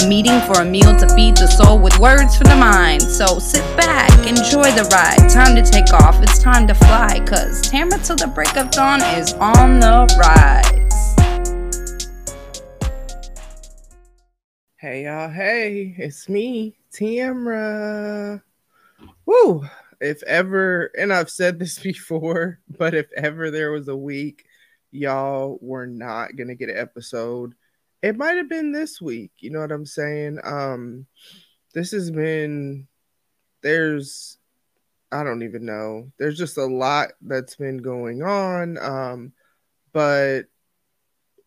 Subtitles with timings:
[0.00, 3.02] A meeting for a meal to feed the soul with words for the mind.
[3.02, 5.28] So sit back, enjoy the ride.
[5.28, 7.20] Time to take off, it's time to fly.
[7.26, 11.14] Cause Tamara till the break of dawn is on the rise.
[14.78, 18.40] Hey y'all, hey, it's me, Tamra.
[19.26, 19.66] Woo!
[20.00, 24.46] If ever, and I've said this before, but if ever there was a week
[24.90, 27.54] y'all were not gonna get an episode,
[28.02, 29.30] it might have been this week.
[29.38, 30.38] You know what I'm saying?
[30.44, 31.06] Um,
[31.74, 32.88] this has been
[33.62, 34.38] there's
[35.12, 36.10] I don't even know.
[36.18, 38.78] There's just a lot that's been going on.
[38.78, 39.32] Um,
[39.92, 40.44] but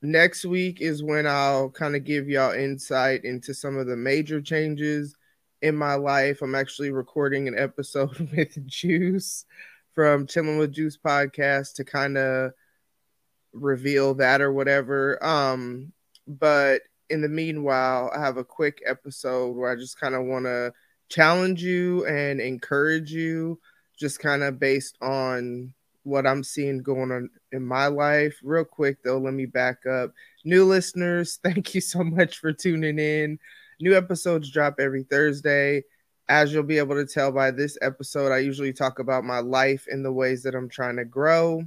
[0.03, 4.39] next week is when I'll kind of give y'all insight into some of the major
[4.39, 5.15] changes
[5.63, 6.41] in my life.
[6.43, 9.45] I'm actually recording an episode with Juice
[9.93, 12.51] from Chilling with Juice podcast to kind of
[13.51, 15.23] reveal that or whatever.
[15.25, 15.91] Um,
[16.27, 20.45] but in the meanwhile, I have a quick episode where I just kind of want
[20.45, 20.73] to
[21.09, 23.59] challenge you and encourage you,
[23.99, 25.73] just kind of based on
[26.03, 28.39] what I'm seeing going on in my life.
[28.43, 30.11] Real quick, though, let me back up.
[30.43, 33.39] New listeners, thank you so much for tuning in.
[33.79, 35.83] New episodes drop every Thursday.
[36.27, 39.85] As you'll be able to tell by this episode, I usually talk about my life
[39.89, 41.63] and the ways that I'm trying to grow.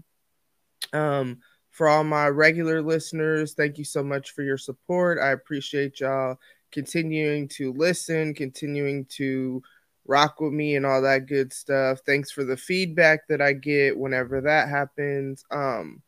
[0.92, 1.38] Um,
[1.78, 5.16] for all my regular listeners, thank you so much for your support.
[5.20, 6.36] I appreciate y'all
[6.72, 9.62] continuing to listen, continuing to
[10.04, 12.00] rock with me and all that good stuff.
[12.04, 15.44] Thanks for the feedback that I get whenever that happens.
[15.52, 16.02] Um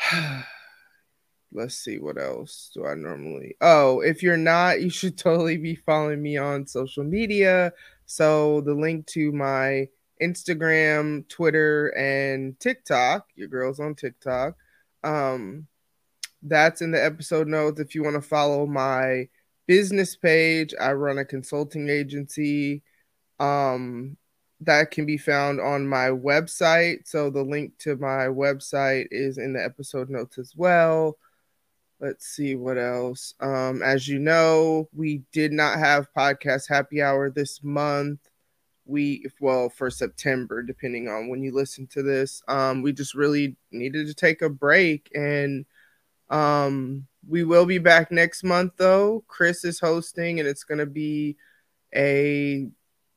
[1.52, 3.54] let's see what else do I normally.
[3.60, 7.72] Oh, if you're not, you should totally be following me on social media.
[8.06, 9.86] So the link to my
[10.20, 13.28] Instagram, Twitter, and TikTok.
[13.34, 14.56] Your girl's on TikTok.
[15.04, 15.66] Um,
[16.42, 17.80] that's in the episode notes.
[17.80, 19.28] If you want to follow my
[19.66, 22.82] business page, I run a consulting agency.
[23.38, 24.16] Um,
[24.60, 27.06] that can be found on my website.
[27.06, 31.18] So the link to my website is in the episode notes as well.
[32.00, 33.34] Let's see what else.
[33.40, 38.20] Um, as you know, we did not have podcast happy hour this month
[38.86, 42.42] we well for September, depending on when you listen to this.
[42.48, 45.66] Um, we just really needed to take a break, and
[46.30, 48.72] um, we will be back next month.
[48.76, 51.36] Though Chris is hosting, and it's gonna be
[51.94, 52.68] a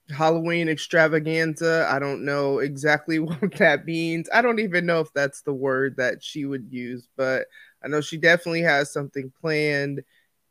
[0.09, 1.88] Halloween extravaganza.
[1.90, 4.30] I don't know exactly what that means.
[4.34, 7.46] I don't even know if that's the word that she would use, but
[7.84, 10.01] I know she definitely has something planned,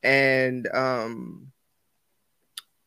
[0.02, 1.52] and um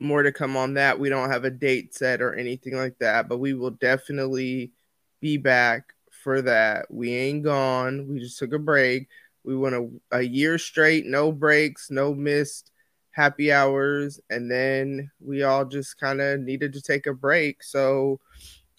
[0.02, 1.00] more to come on that.
[1.00, 4.72] We don't have a date set or anything like that, but we will definitely
[5.22, 6.88] be back for that.
[6.90, 8.08] We ain't gone.
[8.08, 9.08] We just took a break.
[9.44, 12.72] We went a, a year straight, no breaks, no missed
[13.12, 17.62] happy hours, and then we all just kind of needed to take a break.
[17.62, 18.20] So,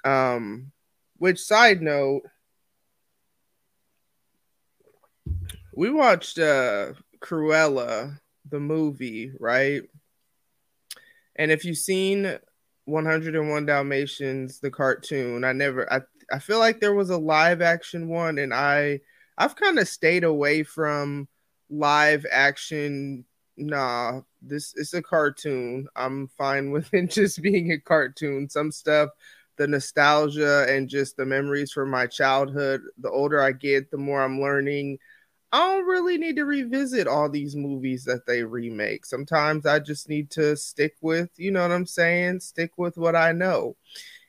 [0.04, 0.72] um,
[1.18, 2.22] which side note,
[5.74, 8.18] we watched uh Cruella,
[8.50, 9.82] the movie, right?
[11.36, 12.38] And if you've seen
[12.84, 16.00] 101 Dalmatians, the cartoon, I never, I,
[16.32, 19.00] I feel like there was a live action one, and I,
[19.38, 21.28] I've kind of stayed away from
[21.70, 23.24] live action.
[23.56, 25.88] Nah, this is a cartoon.
[25.96, 28.48] I'm fine with it just being a cartoon.
[28.48, 29.10] Some stuff,
[29.56, 32.82] the nostalgia and just the memories from my childhood.
[32.98, 34.98] The older I get, the more I'm learning
[35.52, 39.04] I don't really need to revisit all these movies that they remake.
[39.04, 42.40] Sometimes I just need to stick with, you know what I'm saying?
[42.40, 43.76] Stick with what I know.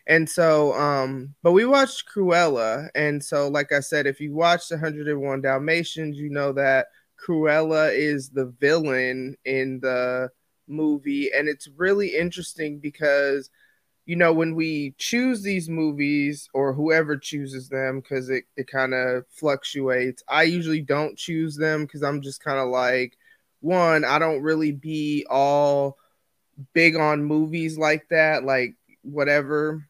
[0.05, 2.89] And so, um, but we watched Cruella.
[2.93, 6.87] And so, like I said, if you watched 101 Dalmatians, you know that
[7.25, 10.29] Cruella is the villain in the
[10.67, 11.31] movie.
[11.33, 13.49] And it's really interesting because
[14.05, 18.93] you know, when we choose these movies or whoever chooses them, because it, it kind
[18.93, 23.17] of fluctuates, I usually don't choose them because I'm just kind of like,
[23.61, 25.97] one, I don't really be all
[26.73, 29.87] big on movies like that, like whatever.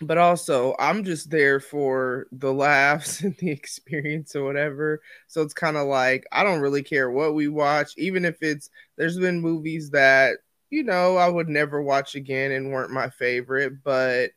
[0.00, 5.00] But also, I'm just there for the laughs and the experience or whatever.
[5.28, 8.68] So it's kind of like, I don't really care what we watch, even if it's,
[8.96, 10.38] there's been movies that
[10.70, 14.30] you know, I would never watch again and weren't my favorite, but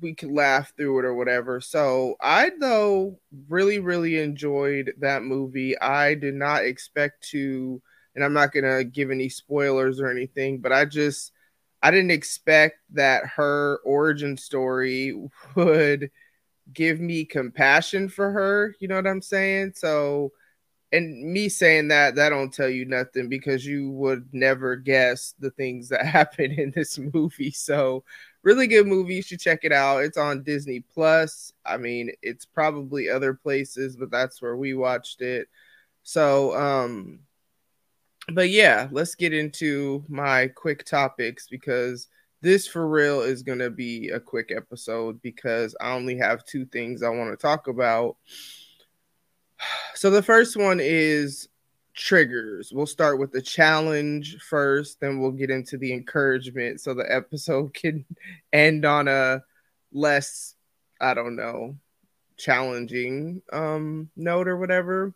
[0.00, 1.60] we could laugh through it or whatever.
[1.60, 3.18] So I though
[3.48, 5.78] really really enjoyed that movie.
[5.78, 7.82] I did not expect to
[8.14, 11.32] and I'm not to give any spoilers or anything, but I just
[11.82, 15.14] I didn't expect that her origin story
[15.54, 16.10] would
[16.72, 19.72] give me compassion for her, you know what I'm saying?
[19.76, 20.32] So
[20.94, 25.50] and me saying that that don't tell you nothing because you would never guess the
[25.50, 27.50] things that happen in this movie.
[27.50, 28.04] So
[28.42, 29.16] really good movie.
[29.16, 30.04] You should check it out.
[30.04, 31.52] It's on Disney Plus.
[31.66, 35.48] I mean, it's probably other places, but that's where we watched it.
[36.02, 37.20] So, um,
[38.32, 42.08] but yeah, let's get into my quick topics because
[42.40, 46.66] this for real is going to be a quick episode because I only have two
[46.66, 48.16] things I want to talk about.
[49.94, 51.48] So the first one is
[51.94, 52.72] triggers.
[52.72, 57.74] We'll start with the challenge first, then we'll get into the encouragement so the episode
[57.74, 58.04] can
[58.52, 59.42] end on a
[59.92, 60.54] less,
[61.00, 61.76] I don't know,
[62.36, 65.14] challenging um note or whatever.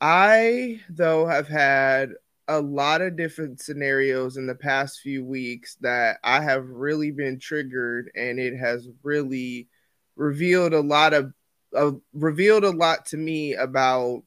[0.00, 2.12] I though have had
[2.46, 7.38] a lot of different scenarios in the past few weeks that I have really been
[7.38, 9.68] triggered and it has really
[10.16, 11.32] revealed a lot of
[11.76, 14.22] uh, revealed a lot to me about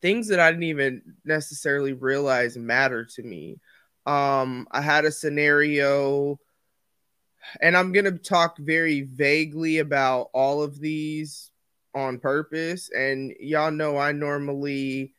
[0.00, 3.58] things that I didn't even necessarily realize matter to me.
[4.06, 6.38] Um, I had a scenario,
[7.60, 11.50] and I'm going to talk very vaguely about all of these
[11.94, 12.90] on purpose.
[12.90, 15.14] And y'all know I normally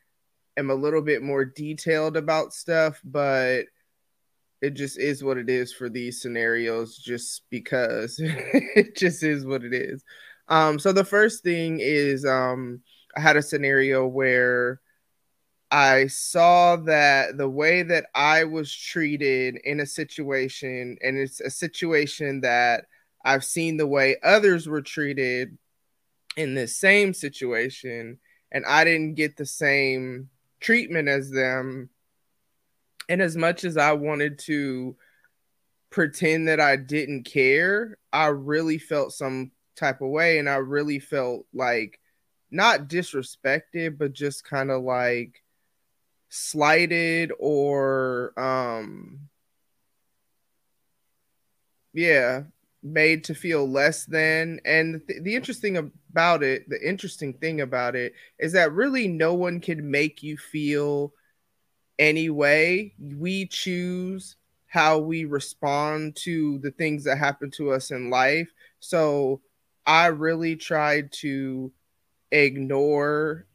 [0.56, 3.64] am a little bit more detailed about stuff, but
[4.62, 9.64] it just is what it is for these scenarios, just because it just is what
[9.64, 10.04] it is.
[10.48, 12.80] Um, so the first thing is um,
[13.16, 14.80] I had a scenario where
[15.70, 21.50] I saw that the way that I was treated in a situation, and it's a
[21.50, 22.84] situation that
[23.24, 25.58] I've seen the way others were treated
[26.36, 28.18] in this same situation,
[28.52, 30.28] and I didn't get the same
[30.60, 31.90] treatment as them.
[33.08, 34.96] And as much as I wanted to
[35.90, 40.98] pretend that I didn't care, I really felt some type of way, and I really
[40.98, 42.00] felt like
[42.50, 45.42] not disrespected, but just kind of like
[46.28, 49.28] slighted or um
[51.92, 52.42] yeah
[52.82, 54.60] made to feel less than.
[54.64, 59.34] And th- the interesting about it the interesting thing about it is that really no
[59.34, 61.12] one can make you feel
[61.98, 64.36] any way we choose
[64.66, 68.52] how we respond to the things that happen to us in life.
[68.78, 69.40] So
[69.86, 71.72] i really tried to
[72.32, 73.46] ignore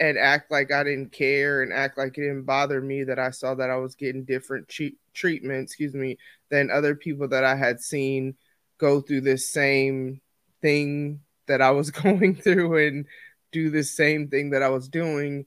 [0.00, 3.30] and act like I didn't care and act like it didn't bother me that I
[3.30, 6.16] saw that I was getting different cheap treatment, excuse me,
[6.48, 8.34] than other people that I had seen
[8.78, 10.22] go through this same
[10.62, 13.06] thing that I was going through and
[13.52, 15.44] do the same thing that I was doing.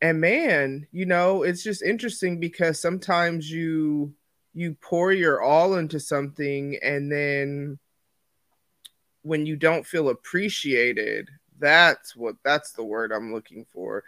[0.00, 4.14] And man, you know, it's just interesting because sometimes you
[4.54, 7.78] you pour your all into something and then
[9.22, 11.28] when you don't feel appreciated
[11.60, 14.02] that's what that's the word I'm looking for.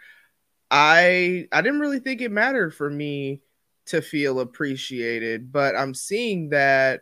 [0.71, 3.41] I I didn't really think it mattered for me
[3.85, 7.01] to feel appreciated, but I'm seeing that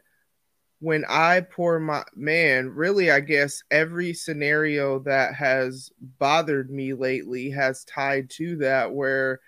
[0.79, 7.51] when I pour my man, really, I guess every scenario that has bothered me lately
[7.51, 9.39] has tied to that, where,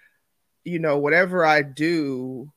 [0.63, 2.51] you know, whatever I do,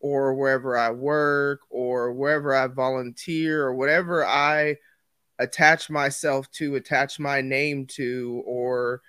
[0.00, 4.76] or wherever I work, or wherever I volunteer, or whatever I
[5.40, 9.00] attach myself to, attach my name to, or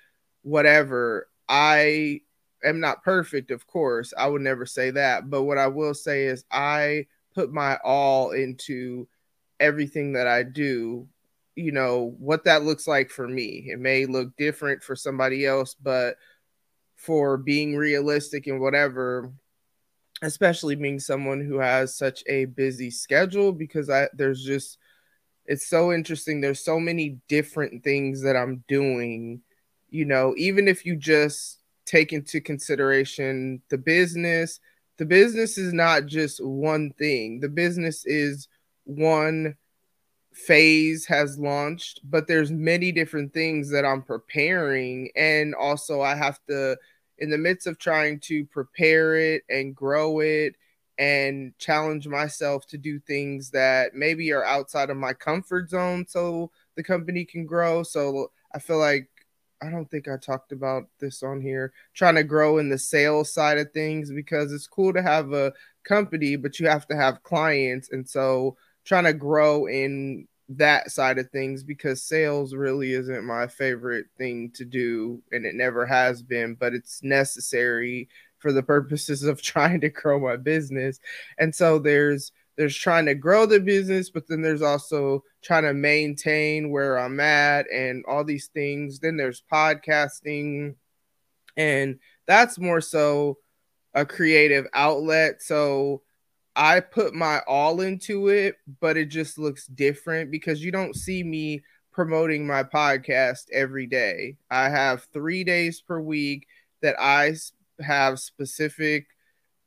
[0.42, 1.28] whatever.
[1.48, 2.22] I
[2.64, 4.14] am not perfect, of course.
[4.18, 5.30] I would never say that.
[5.30, 9.08] But what I will say is I put my all into
[9.60, 11.08] everything that I do.
[11.56, 13.66] You know, what that looks like for me.
[13.68, 16.16] It may look different for somebody else, but
[16.96, 19.34] for being realistic and whatever,
[20.22, 24.78] especially being someone who has such a busy schedule, because I there's just
[25.52, 26.40] it's so interesting.
[26.40, 29.42] There's so many different things that I'm doing.
[29.90, 34.62] You know, even if you just take into consideration the business,
[34.98, 37.42] the business is not just one thing.
[37.42, 38.48] The business is
[38.86, 39.58] one
[40.32, 46.40] phase has launched, but there's many different things that I'm preparing and also I have
[46.48, 46.78] to
[47.18, 50.56] in the midst of trying to prepare it and grow it
[51.02, 56.52] and challenge myself to do things that maybe are outside of my comfort zone so
[56.76, 57.82] the company can grow.
[57.82, 59.10] So I feel like
[59.64, 63.34] I don't think I talked about this on here, trying to grow in the sales
[63.34, 65.52] side of things because it's cool to have a
[65.84, 67.92] company, but you have to have clients.
[67.92, 68.56] And so
[68.86, 74.52] trying to grow in that side of things because sales really isn't my favorite thing
[74.54, 78.10] to do and it never has been but it's necessary
[78.42, 81.00] for the purposes of trying to grow my business.
[81.38, 85.74] And so there's there's trying to grow the business but then there's also trying to
[85.74, 89.00] maintain where i'm at and all these things.
[89.00, 90.76] Then there's podcasting.
[91.58, 93.38] And that's more so
[93.94, 95.42] a creative outlet.
[95.42, 96.02] So
[96.56, 101.24] I put my all into it, but it just looks different because you don't see
[101.24, 104.38] me promoting my podcast every day.
[104.50, 106.48] I have three days per week
[106.82, 107.36] that I
[107.82, 109.08] have specific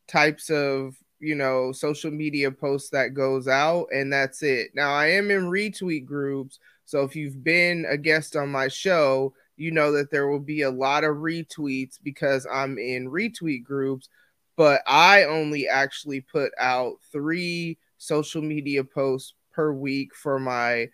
[0.09, 5.06] types of you know social media posts that goes out and that's it now i
[5.06, 9.92] am in retweet groups so if you've been a guest on my show you know
[9.92, 14.09] that there will be a lot of retweets because i'm in retweet groups
[14.56, 20.88] but I only actually put out three social media posts per week for my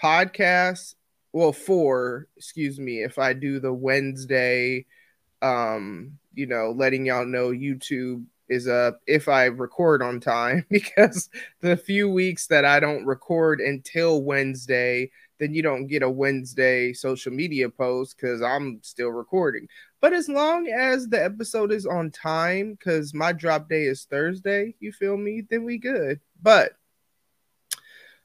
[0.00, 0.94] podcast.
[1.32, 4.86] Well, four, excuse me, if I do the Wednesday,
[5.42, 11.28] um, you know, letting y'all know YouTube is up if I record on time because
[11.60, 16.92] the few weeks that I don't record until Wednesday, then you don't get a Wednesday
[16.92, 19.68] social media post because I'm still recording.
[20.00, 24.74] But as long as the episode is on time, because my drop day is Thursday,
[24.80, 25.42] you feel me?
[25.48, 26.20] Then we good.
[26.40, 26.72] But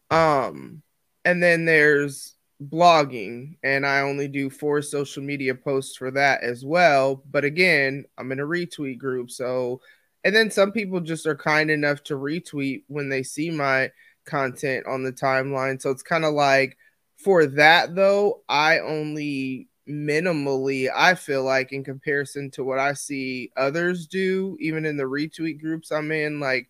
[0.09, 0.83] um,
[1.25, 6.63] and then there's blogging, and I only do four social media posts for that as
[6.65, 7.23] well.
[7.31, 9.81] But again, I'm in a retweet group, so
[10.23, 13.91] and then some people just are kind enough to retweet when they see my
[14.25, 15.81] content on the timeline.
[15.81, 16.77] So it's kind of like
[17.17, 23.51] for that though, I only minimally, I feel like, in comparison to what I see
[23.57, 26.69] others do, even in the retweet groups I'm in, like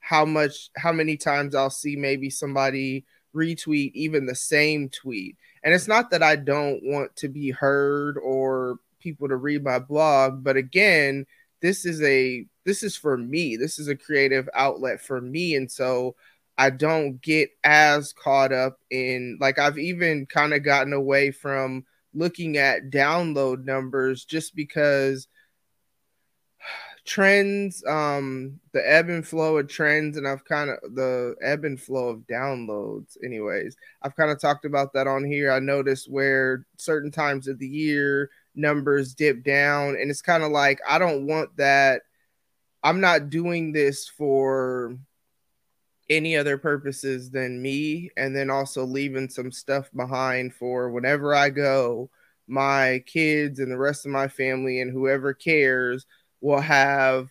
[0.00, 3.04] how much, how many times I'll see maybe somebody
[3.34, 5.36] retweet even the same tweet.
[5.62, 9.78] And it's not that I don't want to be heard or people to read my
[9.78, 11.26] blog, but again,
[11.60, 13.56] this is a this is for me.
[13.56, 15.56] This is a creative outlet for me.
[15.56, 16.14] And so
[16.56, 21.84] I don't get as caught up in like I've even kind of gotten away from
[22.14, 25.28] looking at download numbers just because
[27.08, 31.80] trends um the ebb and flow of trends and i've kind of the ebb and
[31.80, 33.76] flow of downloads anyways.
[34.02, 35.50] I've kind of talked about that on here.
[35.50, 40.50] I noticed where certain times of the year numbers dip down and it's kind of
[40.50, 42.02] like i don't want that
[42.82, 44.98] i'm not doing this for
[46.10, 51.50] any other purposes than me and then also leaving some stuff behind for whenever I
[51.50, 52.10] go
[52.46, 56.06] my kids and the rest of my family and whoever cares
[56.40, 57.28] will have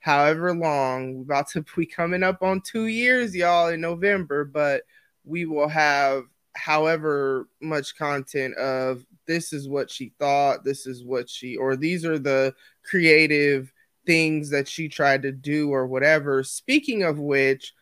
[0.00, 4.82] however long We're about to be coming up on 2 years y'all in November but
[5.24, 11.28] we will have however much content of this is what she thought this is what
[11.28, 13.72] she or these are the creative
[14.06, 17.72] things that she tried to do or whatever speaking of which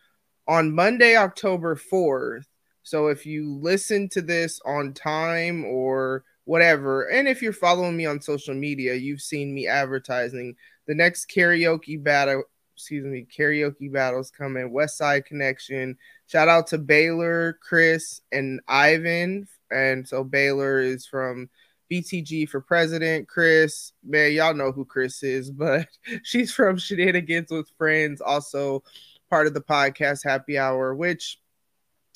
[0.45, 2.43] on Monday, October 4th.
[2.83, 8.05] So if you listen to this on time or whatever, and if you're following me
[8.05, 10.55] on social media, you've seen me advertising
[10.87, 12.43] the next karaoke battle.
[12.75, 14.71] Excuse me, karaoke battles coming.
[14.71, 15.97] West Side Connection.
[16.27, 19.47] Shout out to Baylor, Chris, and Ivan.
[19.71, 21.49] And so Baylor is from
[21.91, 23.27] BTG for president.
[23.27, 25.87] Chris, man, y'all know who Chris is, but
[26.23, 28.21] she's from Shenanigans with Friends.
[28.21, 28.83] Also,
[29.29, 31.39] part of the podcast happy hour, which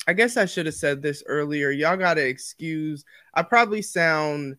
[0.08, 1.70] I guess I should have said this earlier.
[1.70, 4.56] Y'all got to excuse, I probably sound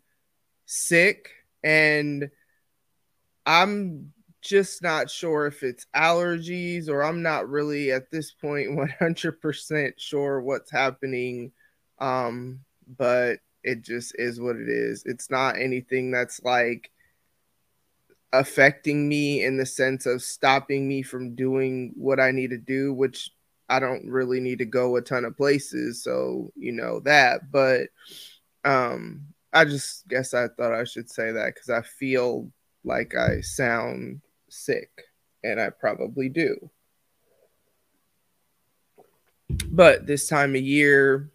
[0.68, 1.32] sick
[1.64, 2.30] and
[3.48, 4.14] I'm
[4.44, 8.70] just not sure if it's allergies or I'm not really at this point
[9.02, 11.52] 100% sure what's happening.
[11.98, 12.60] Um,
[12.98, 15.02] but it just is what it is.
[15.08, 16.92] It's not anything that's like
[18.32, 22.94] affecting me in the sense of stopping me from doing what I need to do,
[22.94, 23.32] which
[23.70, 26.04] I don't really need to go a ton of places.
[26.04, 27.52] So, you know, that.
[27.52, 27.90] But
[28.66, 32.52] um I just guess I thought I should say that because I feel
[32.84, 34.90] like I sound sick,
[35.44, 36.70] and I probably do.
[39.72, 41.32] But this time of year,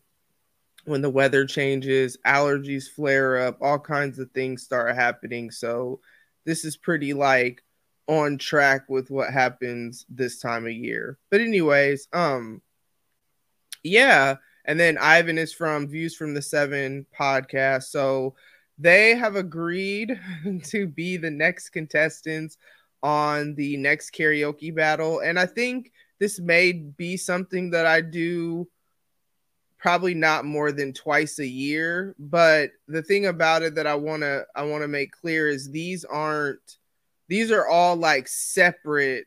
[0.84, 5.50] when the weather changes, allergies flare up, all kinds of things start happening.
[5.50, 6.00] So,
[6.44, 7.62] this is pretty like
[8.06, 11.18] on track with what happens this time of year.
[11.30, 12.62] But anyways, um
[13.82, 17.84] yeah, and then Ivan is from Views from the 7 podcast.
[17.84, 18.34] So
[18.78, 20.18] they have agreed
[20.64, 22.56] to be the next contestants
[23.02, 28.66] on the next karaoke battle and I think this may be something that I do
[29.84, 34.22] probably not more than twice a year, but the thing about it that I want
[34.22, 36.78] to I want to make clear is these aren't
[37.28, 39.26] these are all like separate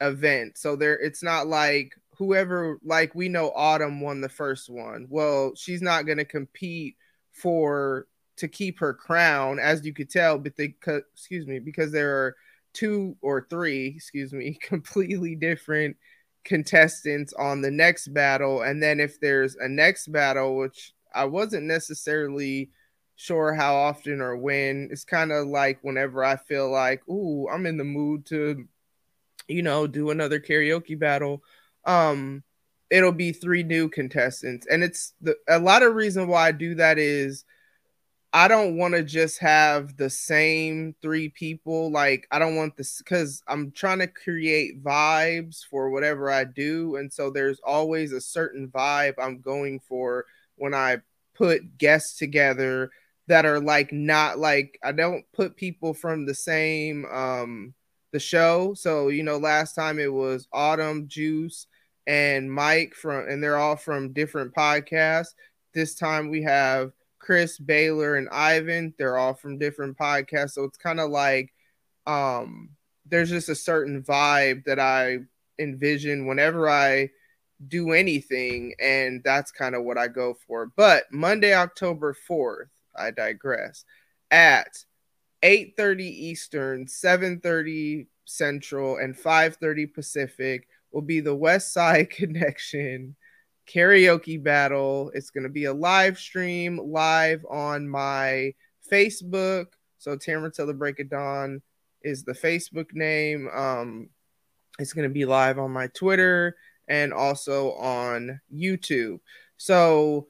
[0.00, 0.60] events.
[0.60, 5.06] So there it's not like whoever like we know Autumn won the first one.
[5.08, 6.96] Well, she's not going to compete
[7.32, 12.16] for to keep her crown as you could tell but they excuse me because there
[12.16, 12.36] are
[12.72, 15.96] two or three, excuse me, completely different
[16.44, 21.64] contestants on the next battle and then if there's a next battle which I wasn't
[21.64, 22.70] necessarily
[23.18, 24.88] sure how often or when.
[24.92, 28.66] It's kind of like whenever I feel like, ooh, I'm in the mood to,
[29.48, 31.42] you know, do another karaoke battle.
[31.84, 32.44] Um,
[32.90, 36.76] it'll be three new contestants, and it's the a lot of reason why I do
[36.76, 37.44] that is
[38.32, 41.90] I don't want to just have the same three people.
[41.90, 46.96] Like I don't want this because I'm trying to create vibes for whatever I do,
[46.96, 50.98] and so there's always a certain vibe I'm going for when I
[51.34, 52.90] put guests together
[53.28, 57.74] that are like not like I don't put people from the same um
[58.12, 58.72] the show.
[58.74, 61.66] So, you know, last time it was Autumn, Juice,
[62.06, 65.34] and Mike from and they're all from different podcasts.
[65.74, 68.94] This time we have Chris, Baylor, and Ivan.
[68.98, 70.52] They're all from different podcasts.
[70.52, 71.52] So it's kind of like
[72.06, 72.70] um
[73.06, 75.18] there's just a certain vibe that I
[75.58, 77.10] envision whenever I
[77.66, 80.72] do anything, and that's kind of what I go for.
[80.76, 82.68] But Monday, October 4th,
[82.98, 83.84] I digress.
[84.30, 84.84] At
[85.42, 93.16] 8:30 Eastern, 7:30 Central, and 5:30 Pacific will be the West Side Connection
[93.68, 95.10] karaoke battle.
[95.14, 98.54] It's going to be a live stream live on my
[98.90, 99.66] Facebook.
[99.98, 101.62] So Tamara Till the Break of Dawn
[102.02, 103.48] is the Facebook name.
[103.52, 104.08] Um,
[104.78, 106.56] it's going to be live on my Twitter
[106.88, 109.20] and also on YouTube.
[109.56, 110.28] So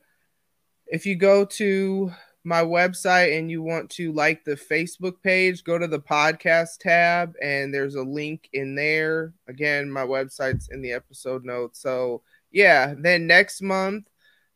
[0.87, 2.13] if you go to
[2.49, 7.35] my website and you want to like the Facebook page, go to the podcast tab
[7.43, 9.35] and there's a link in there.
[9.49, 11.81] Again, my website's in the episode notes.
[11.81, 14.09] So, yeah, then next month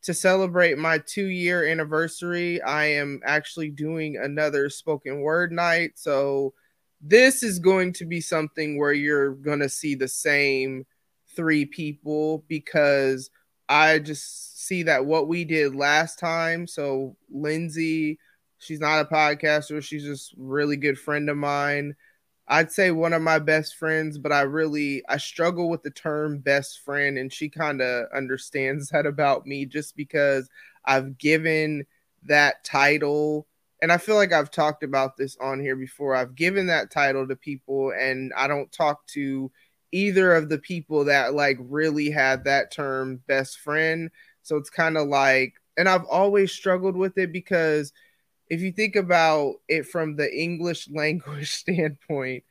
[0.04, 5.92] to celebrate my two year anniversary, I am actually doing another spoken word night.
[5.96, 6.54] So,
[7.02, 10.86] this is going to be something where you're going to see the same
[11.36, 13.28] three people because
[13.68, 16.66] I just see that what we did last time.
[16.66, 18.18] So Lindsay,
[18.58, 19.82] she's not a podcaster.
[19.82, 21.94] She's just really good friend of mine.
[22.48, 26.38] I'd say one of my best friends, but I really I struggle with the term
[26.38, 30.48] best friend, and she kind of understands that about me just because
[30.84, 31.86] I've given
[32.24, 33.46] that title.
[33.80, 36.14] And I feel like I've talked about this on here before.
[36.14, 39.50] I've given that title to people, and I don't talk to
[39.92, 44.10] either of the people that like really had that term best friend.
[44.42, 47.92] So it's kind of like, and I've always struggled with it because
[48.48, 52.44] if you think about it from the English language standpoint,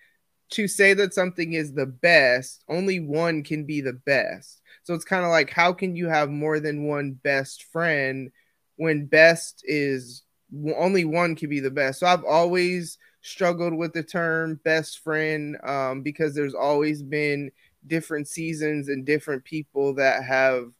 [0.52, 4.62] to say that something is the best, only one can be the best.
[4.84, 8.32] So it's kind of like, how can you have more than one best friend
[8.76, 10.24] when best is
[10.76, 12.00] only one can be the best?
[12.00, 17.52] So I've always struggled with the term best friend um, because there's always been
[17.88, 20.72] different seasons and different people that have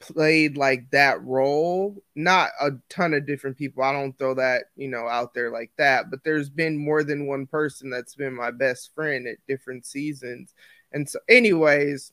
[0.00, 2.02] played like that role.
[2.14, 3.82] Not a ton of different people.
[3.82, 7.26] I don't throw that, you know, out there like that, but there's been more than
[7.26, 10.54] one person that's been my best friend at different seasons.
[10.92, 12.12] And so, anyways,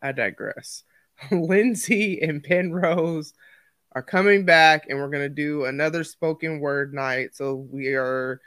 [0.00, 0.84] I digress.
[1.32, 3.32] Lindsay and Penrose
[3.98, 7.34] are coming back, and we're going to do another spoken word night.
[7.34, 8.40] So, we are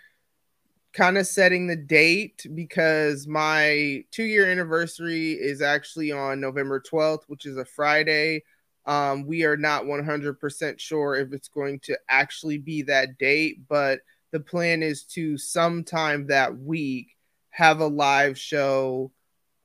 [0.93, 7.23] kind of setting the date because my two year anniversary is actually on November 12th,
[7.27, 8.43] which is a Friday.
[8.85, 13.99] Um, we are not 100% sure if it's going to actually be that date, but
[14.31, 17.15] the plan is to sometime that week
[17.51, 19.11] have a live show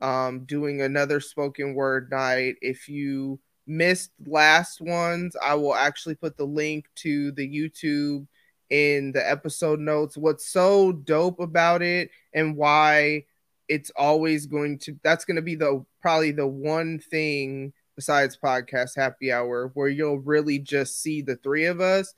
[0.00, 2.56] um, doing another spoken word night.
[2.60, 8.26] If you missed last ones, I will actually put the link to the YouTube
[8.70, 10.16] in the episode notes.
[10.16, 13.24] What's so dope about it and why
[13.68, 18.90] it's always going to that's going to be the probably the one thing besides podcast
[18.94, 22.14] happy hour where you'll really just see the three of us.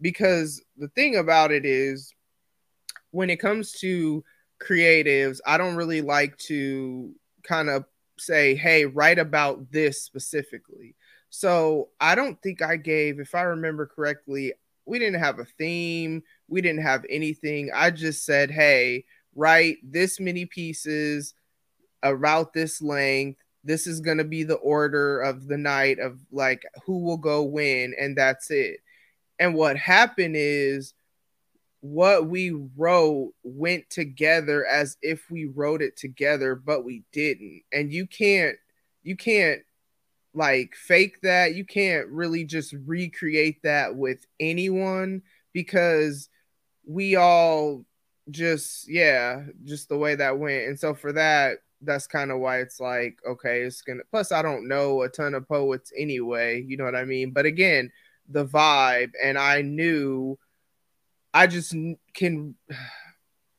[0.00, 2.12] Because the thing about it is
[3.12, 4.24] when it comes to
[4.60, 7.12] creatives i don't really like to
[7.42, 7.84] kind of
[8.22, 10.94] say hey write about this specifically
[11.30, 14.52] so i don't think i gave if i remember correctly
[14.84, 17.70] we didn't have a theme, we didn't have anything.
[17.74, 19.04] I just said, hey,
[19.34, 21.34] write this many pieces
[22.02, 23.40] about this length.
[23.64, 27.42] This is going to be the order of the night of like who will go
[27.42, 28.78] when, and that's it.
[29.38, 30.94] And what happened is
[31.82, 37.62] what we wrote went together as if we wrote it together, but we didn't.
[37.72, 38.56] And you can't,
[39.02, 39.60] you can't
[40.32, 41.54] like fake that.
[41.54, 46.28] You can't really just recreate that with anyone because
[46.86, 47.84] we all
[48.30, 52.60] just yeah just the way that went and so for that that's kind of why
[52.60, 56.76] it's like okay it's gonna plus i don't know a ton of poets anyway you
[56.76, 57.90] know what i mean but again
[58.28, 60.38] the vibe and i knew
[61.34, 61.74] i just
[62.14, 62.54] can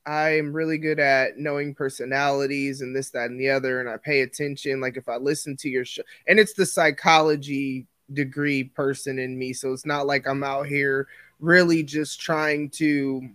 [0.06, 3.98] i am really good at knowing personalities and this that and the other and i
[3.98, 9.18] pay attention like if i listen to your show and it's the psychology degree person
[9.18, 11.08] in me so it's not like i'm out here
[11.40, 13.30] really just trying to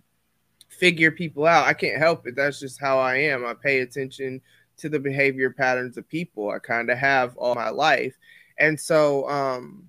[0.79, 1.67] figure people out.
[1.67, 2.35] I can't help it.
[2.35, 3.45] That's just how I am.
[3.45, 4.41] I pay attention
[4.77, 6.49] to the behavior patterns of people.
[6.49, 8.17] I kind of have all my life.
[8.57, 9.87] And so um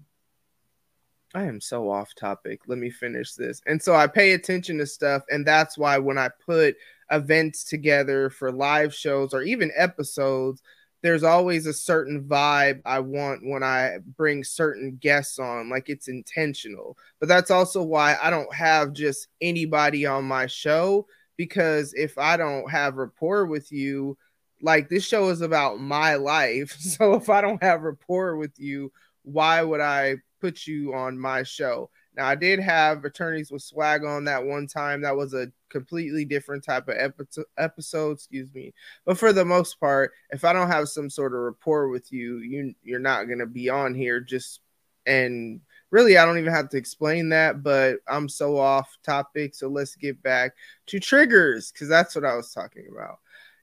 [1.35, 2.63] I am so off topic.
[2.67, 3.61] Let me finish this.
[3.67, 6.77] And so I pay attention to stuff and that's why when I put
[7.11, 10.63] events together for live shows or even episodes,
[11.03, 16.09] there's always a certain vibe I want when I bring certain guests on, like it's
[16.09, 16.97] intentional.
[17.21, 22.37] But that's also why I don't have just anybody on my show because if I
[22.37, 24.19] don't have rapport with you,
[24.61, 26.77] like this show is about my life.
[26.81, 31.43] So if I don't have rapport with you, why would I put you on my
[31.43, 31.91] show?
[32.17, 35.03] Now I did have attorneys with swag on that one time.
[35.03, 38.75] That was a completely different type of epi- episode, excuse me.
[39.05, 42.39] But for the most part, if I don't have some sort of rapport with you,
[42.39, 44.61] you you're not going to be on here just
[45.07, 49.69] and really I don't even have to explain that, but I'm so off topic, so
[49.69, 50.53] let's get back
[50.87, 53.19] to triggers cuz that's what I was talking about.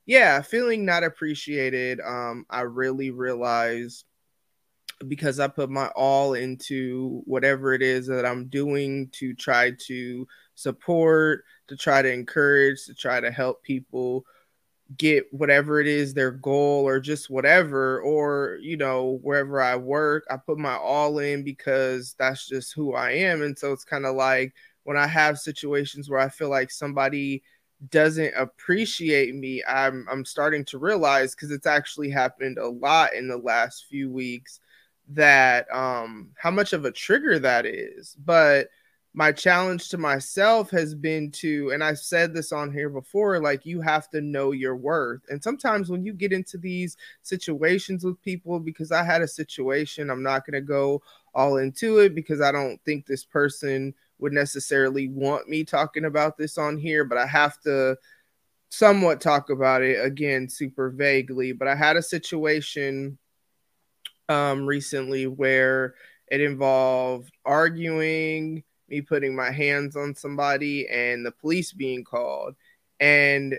[0.05, 1.99] Yeah, feeling not appreciated.
[2.01, 4.05] Um I really realized
[5.07, 10.27] because I put my all into whatever it is that I'm doing to try to
[10.55, 14.25] support, to try to encourage, to try to help people
[14.97, 20.25] get whatever it is their goal or just whatever or you know wherever I work
[20.29, 23.41] I put my all in because that's just who I am.
[23.41, 27.43] And so it's kind of like when I have situations where I feel like somebody
[27.91, 33.27] doesn't appreciate me I'm I'm starting to realize cuz it's actually happened a lot in
[33.27, 34.59] the last few weeks
[35.09, 38.15] that um how much of a trigger that is.
[38.23, 38.69] But
[39.13, 43.65] my challenge to myself has been to and i've said this on here before like
[43.65, 45.21] you have to know your worth.
[45.29, 50.09] And sometimes when you get into these situations with people because i had a situation
[50.09, 51.01] i'm not going to go
[51.33, 56.37] all into it because i don't think this person would necessarily want me talking about
[56.37, 57.97] this on here but i have to
[58.69, 61.51] somewhat talk about it again super vaguely.
[61.53, 63.17] But i had a situation
[64.29, 65.95] um, recently where
[66.29, 72.55] it involved arguing, me putting my hands on somebody, and the police being called.
[72.99, 73.55] And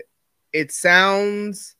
[0.53, 1.75] it sounds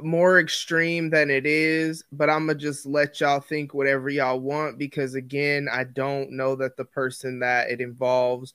[0.00, 4.78] more extreme than it is, but I'm gonna just let y'all think whatever y'all want
[4.78, 8.54] because, again, I don't know that the person that it involves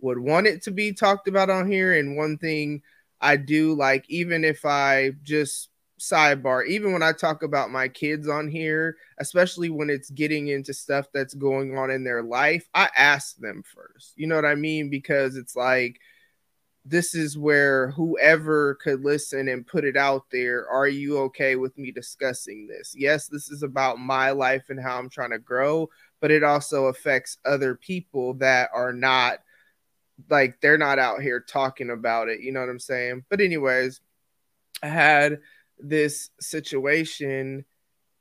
[0.00, 1.94] would want it to be talked about on here.
[1.98, 2.82] And one thing
[3.20, 8.28] I do like, even if I just sidebar even when i talk about my kids
[8.28, 12.88] on here especially when it's getting into stuff that's going on in their life i
[12.96, 14.12] ask them first.
[14.16, 14.90] You know what i mean?
[14.90, 15.98] Because it's like
[16.84, 21.76] this is where whoever could listen and put it out there are you okay with
[21.78, 22.94] me discussing this?
[22.94, 25.88] Yes this is about my life and how i'm trying to grow
[26.20, 29.38] but it also affects other people that are not
[30.28, 32.40] like they're not out here talking about it.
[32.40, 33.24] You know what i'm saying?
[33.30, 34.00] But anyways
[34.82, 35.40] i had
[35.78, 37.64] this situation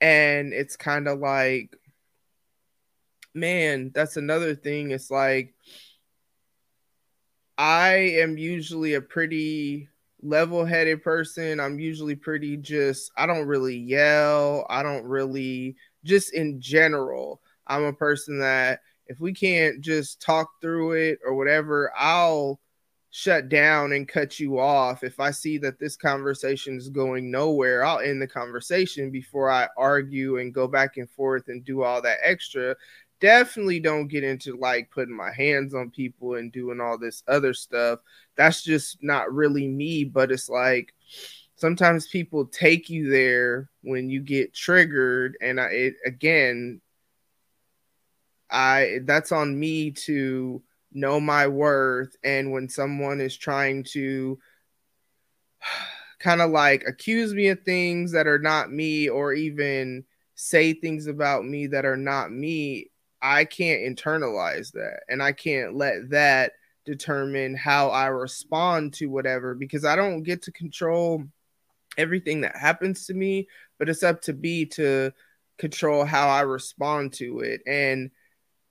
[0.02, 1.76] and it's kind of like
[3.34, 4.92] man that's another thing.
[4.92, 5.54] It's like
[7.58, 9.88] i am usually a pretty
[10.22, 11.60] level-headed person.
[11.60, 14.66] I'm usually pretty just i don't really yell.
[14.70, 20.50] I don't really just in general i'm a person that if we can't just talk
[20.62, 22.60] through it or whatever i'll
[23.18, 25.02] shut down and cut you off.
[25.02, 29.70] If I see that this conversation is going nowhere, I'll end the conversation before I
[29.78, 32.76] argue and go back and forth and do all that extra.
[33.22, 37.54] Definitely don't get into like putting my hands on people and doing all this other
[37.54, 38.00] stuff.
[38.36, 40.94] That's just not really me, but it's like
[41.56, 46.82] sometimes people take you there when you get triggered and I it, again
[48.52, 50.62] I that's on me to
[50.96, 54.40] know my worth and when someone is trying to
[56.20, 60.04] kind of like accuse me of things that are not me or even
[60.34, 62.90] say things about me that are not me,
[63.22, 66.54] I can't internalize that and I can't let that
[66.86, 71.24] determine how I respond to whatever because I don't get to control
[71.98, 73.48] everything that happens to me,
[73.80, 75.12] but it's up to me to
[75.58, 77.62] control how I respond to it.
[77.66, 78.12] And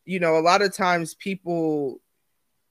[0.04, 2.00] you know, a lot of times people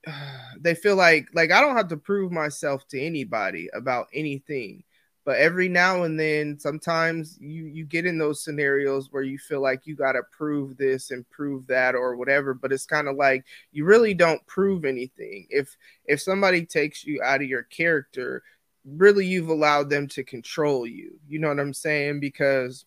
[0.59, 4.83] they feel like like I don't have to prove myself to anybody about anything.
[5.25, 9.61] But every now and then sometimes you you get in those scenarios where you feel
[9.61, 13.15] like you got to prove this and prove that or whatever, but it's kind of
[13.15, 15.47] like you really don't prove anything.
[15.49, 18.43] If if somebody takes you out of your character,
[18.85, 21.17] really you've allowed them to control you.
[21.27, 22.19] You know what I'm saying?
[22.19, 22.85] Because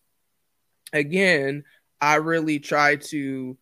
[0.93, 1.63] again,
[2.01, 3.57] I really try to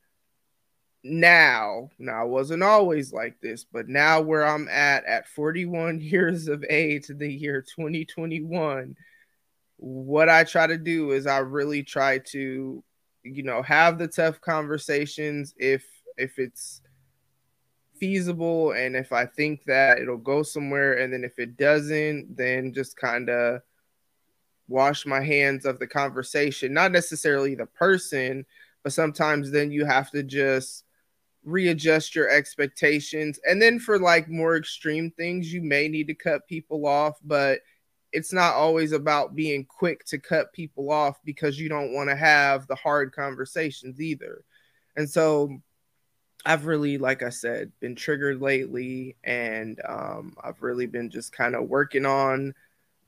[1.05, 6.47] now, now I wasn't always like this, but now where I'm at at 41 years
[6.47, 8.95] of age the year 2021,
[9.77, 12.83] what I try to do is I really try to,
[13.23, 15.85] you know, have the tough conversations if
[16.17, 16.81] if it's
[17.99, 22.73] feasible and if I think that it'll go somewhere and then if it doesn't, then
[22.73, 23.61] just kind of
[24.67, 28.45] wash my hands of the conversation, not necessarily the person,
[28.81, 30.84] but sometimes then you have to just
[31.45, 33.39] readjust your expectations.
[33.47, 37.59] And then for like more extreme things, you may need to cut people off, but
[38.11, 42.15] it's not always about being quick to cut people off because you don't want to
[42.15, 44.43] have the hard conversations either.
[44.95, 45.61] And so
[46.45, 51.55] I've really, like I said, been triggered lately, and um, I've really been just kind
[51.55, 52.53] of working on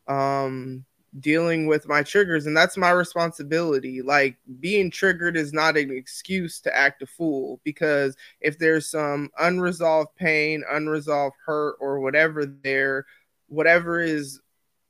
[0.08, 0.86] um,
[1.20, 4.02] dealing with my triggers and that's my responsibility.
[4.02, 9.30] Like being triggered is not an excuse to act a fool because if there's some
[9.40, 13.06] unresolved pain unresolved hurt or whatever there
[13.48, 14.42] whatever is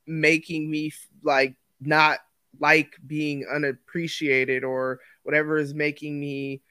[0.06, 0.92] making me
[1.24, 2.20] like not
[2.60, 6.62] like being unappreciated or whatever is making me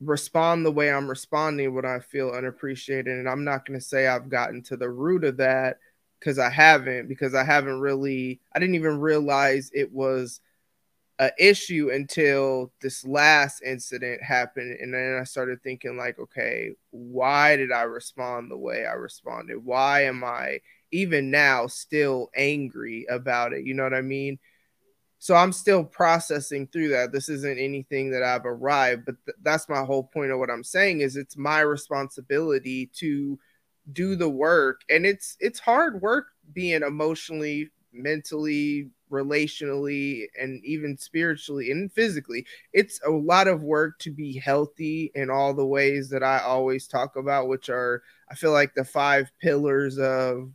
[0.00, 4.06] respond the way I'm responding when I feel unappreciated and I'm not going to say
[4.06, 5.78] I've gotten to the root of that
[6.18, 10.40] because I haven't because I haven't really I didn't even realize it was
[11.20, 17.56] a issue until this last incident happened and then I started thinking like okay why
[17.56, 19.64] did I respond the way I responded?
[19.64, 20.60] Why am I
[20.92, 23.64] even now still angry about it?
[23.66, 24.38] You know what I mean?
[25.18, 27.10] So I'm still processing through that.
[27.10, 30.64] This isn't anything that I've arrived but th- that's my whole point of what I'm
[30.64, 33.38] saying is it's my responsibility to
[33.92, 34.82] do the work.
[34.88, 42.46] And it's it's hard work being emotionally mentally relationally and even spiritually and physically.
[42.72, 46.86] It's a lot of work to be healthy in all the ways that i always
[46.86, 50.50] talk about which are i feel like the five pillars of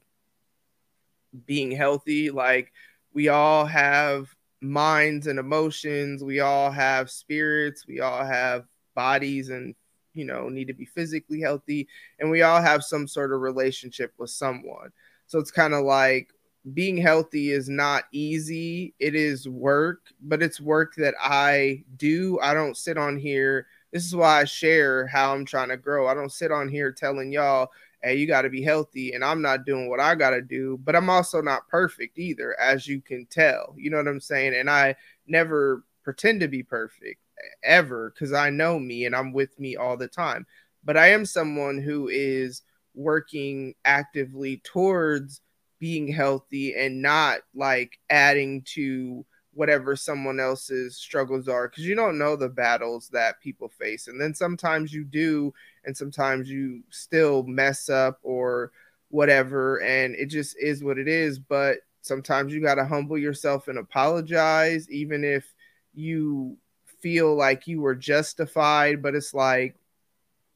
[1.46, 2.30] being healthy.
[2.32, 2.72] Like
[3.14, 6.24] we all have minds and emotions.
[6.24, 7.86] We all have spirits.
[7.88, 8.66] We all have
[8.96, 9.76] bodies and
[10.14, 11.88] you know need to be physically healthy
[12.20, 14.92] and we all have some sort of relationship with someone.
[15.28, 16.30] So it's kind of like
[16.74, 18.94] being healthy is not easy.
[19.00, 22.40] It is work but it's work that i do.
[22.42, 23.68] I don't sit on here.
[23.92, 26.08] This is why i share how i'm trying to grow.
[26.08, 27.70] I don't sit on here telling y'all
[28.04, 30.78] hey you got to be healthy and i'm not doing what i got to do
[30.84, 33.74] but i'm also not perfect either as you can tell.
[33.78, 34.54] You know what i'm saying?
[34.56, 34.96] And i
[35.28, 37.23] never pretend to be perfect
[37.64, 40.46] ever because I know me and I'm with me all the time.
[40.84, 42.62] But I am someone who is
[42.94, 45.42] working actively towards
[45.80, 52.18] being healthy and not like adding to whatever someone else's struggles are because you don't
[52.18, 54.08] know the battles that people face.
[54.08, 55.54] And then sometimes you do,
[55.86, 58.72] and sometimes you still mess up or
[59.10, 59.82] whatever.
[59.82, 61.40] And it just is what it is.
[61.40, 65.54] But sometimes you got to humble yourself and apologize, even if
[65.94, 66.58] you
[67.04, 69.76] feel like you were justified, but it's like,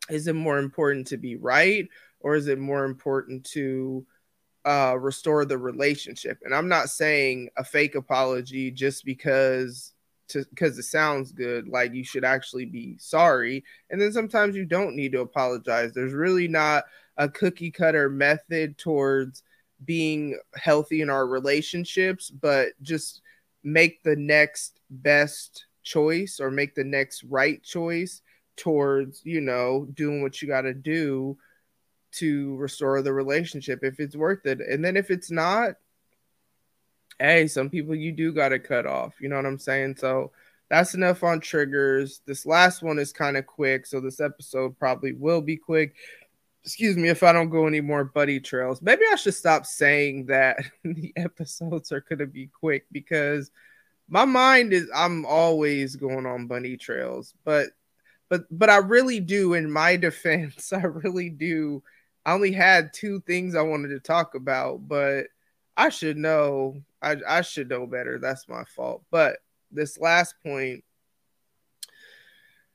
[0.10, 1.88] is it more important to be right
[2.22, 4.06] or is it more important to
[4.66, 6.40] uh, restore the relationship?
[6.44, 9.94] And I'm not saying a fake apology just because
[10.34, 14.94] because it sounds good like you should actually be sorry and then sometimes you don't
[14.94, 16.84] need to apologize there's really not
[17.16, 19.44] a cookie cutter method towards
[19.86, 23.22] being healthy in our relationships but just
[23.64, 28.22] make the next best choice or make the next right choice
[28.58, 31.38] towards, you know, doing what you got to do
[32.12, 34.60] to restore the relationship if it's worth it.
[34.60, 35.76] And then if it's not,
[37.20, 39.16] hey, some people you do got to cut off.
[39.22, 39.96] You know what I'm saying?
[39.98, 40.32] So
[40.70, 42.22] that's enough on triggers.
[42.26, 43.86] This last one is kind of quick.
[43.86, 45.96] So this episode probably will be quick.
[46.64, 48.82] excuse me if I don't go any more buddy trails.
[48.82, 53.52] Maybe I should stop saying that the episodes are going to be quick because
[54.10, 57.70] my mind is I'm always going on bunny trails, but
[58.30, 61.84] but but I really do in my defense, I really do.
[62.26, 65.28] I only had two things I wanted to talk about, but
[65.78, 68.20] I should know I I should know better.
[68.20, 69.04] That's my fault.
[69.12, 69.38] But
[69.72, 70.84] this last point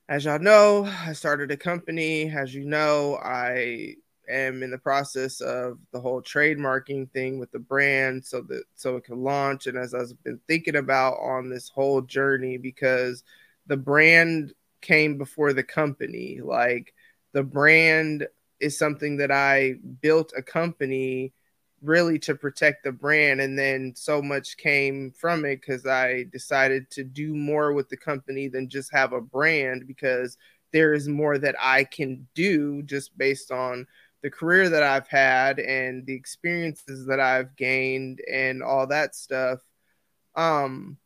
[0.09, 2.29] as y'all know, I started a company.
[2.29, 3.95] As you know, I
[4.29, 8.97] am in the process of the whole trademarking thing with the brand so that so
[8.97, 9.67] it can launch.
[9.67, 13.23] And as I've been thinking about on this whole journey, because
[13.67, 16.93] the brand came before the company, like
[17.33, 18.27] the brand
[18.59, 21.33] is something that I built a company
[21.83, 26.89] really to protect the brand and then so much came from it because i decided
[26.89, 30.37] to do more with the company than just have a brand because
[30.71, 33.85] there is more that i can do just based on
[34.23, 39.59] the career that i've had and the experiences that i've gained and all that stuff
[40.35, 40.97] um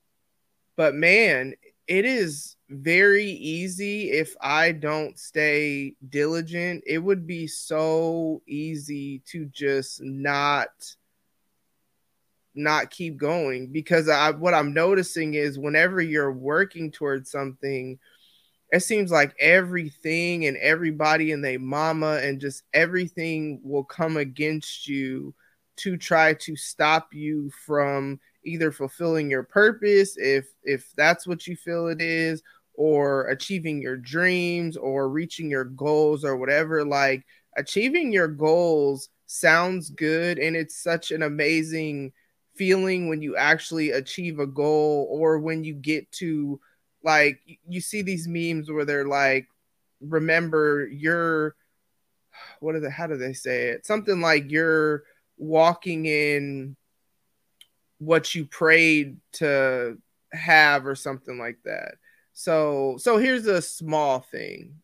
[0.77, 1.53] but man
[1.87, 6.83] it is very easy if I don't stay diligent.
[6.85, 10.69] It would be so easy to just not
[12.53, 17.99] not keep going because I what I'm noticing is whenever you're working towards something,
[18.71, 24.87] it seems like everything and everybody and they mama and just everything will come against
[24.87, 25.33] you
[25.77, 31.55] to try to stop you from either fulfilling your purpose if if that's what you
[31.55, 32.41] feel it is
[32.77, 36.85] or achieving your dreams or reaching your goals or whatever.
[36.85, 37.25] Like
[37.57, 42.13] achieving your goals sounds good and it's such an amazing
[42.55, 46.59] feeling when you actually achieve a goal or when you get to
[47.07, 49.47] like you see these memes where they're like
[50.01, 50.87] remember
[52.59, 55.03] what is it how do they say it something like you're
[55.37, 56.75] walking in
[57.99, 59.97] what you prayed to
[60.33, 61.95] have or something like that.
[62.33, 64.75] So so here's a small thing.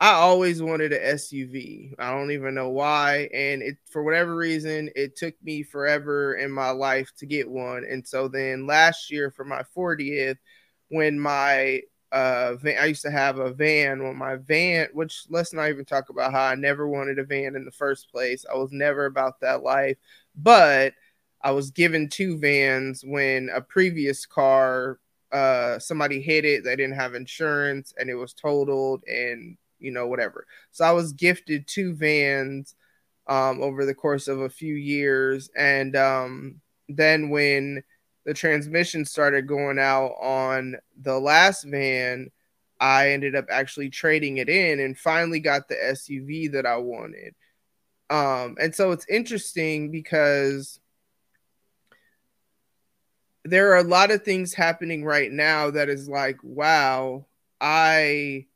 [0.00, 1.94] I always wanted an SUV.
[1.98, 6.50] I don't even know why and it for whatever reason it took me forever in
[6.50, 7.84] my life to get one.
[7.88, 10.38] And so then last year for my 40th
[10.88, 15.52] when my uh van, I used to have a van when my van which let's
[15.52, 18.46] not even talk about how I never wanted a van in the first place.
[18.50, 19.98] I was never about that life.
[20.34, 20.94] But
[21.42, 24.98] I was given two vans when a previous car
[25.32, 30.06] uh somebody hit it they didn't have insurance and it was totaled and you know
[30.06, 32.74] whatever so i was gifted two vans
[33.26, 37.82] um over the course of a few years and um then when
[38.28, 42.30] the transmission started going out on the last van
[42.78, 47.34] i ended up actually trading it in and finally got the suv that i wanted
[48.10, 50.78] um and so it's interesting because
[53.44, 57.26] there are a lot of things happening right now that is like, wow,
[57.60, 58.46] I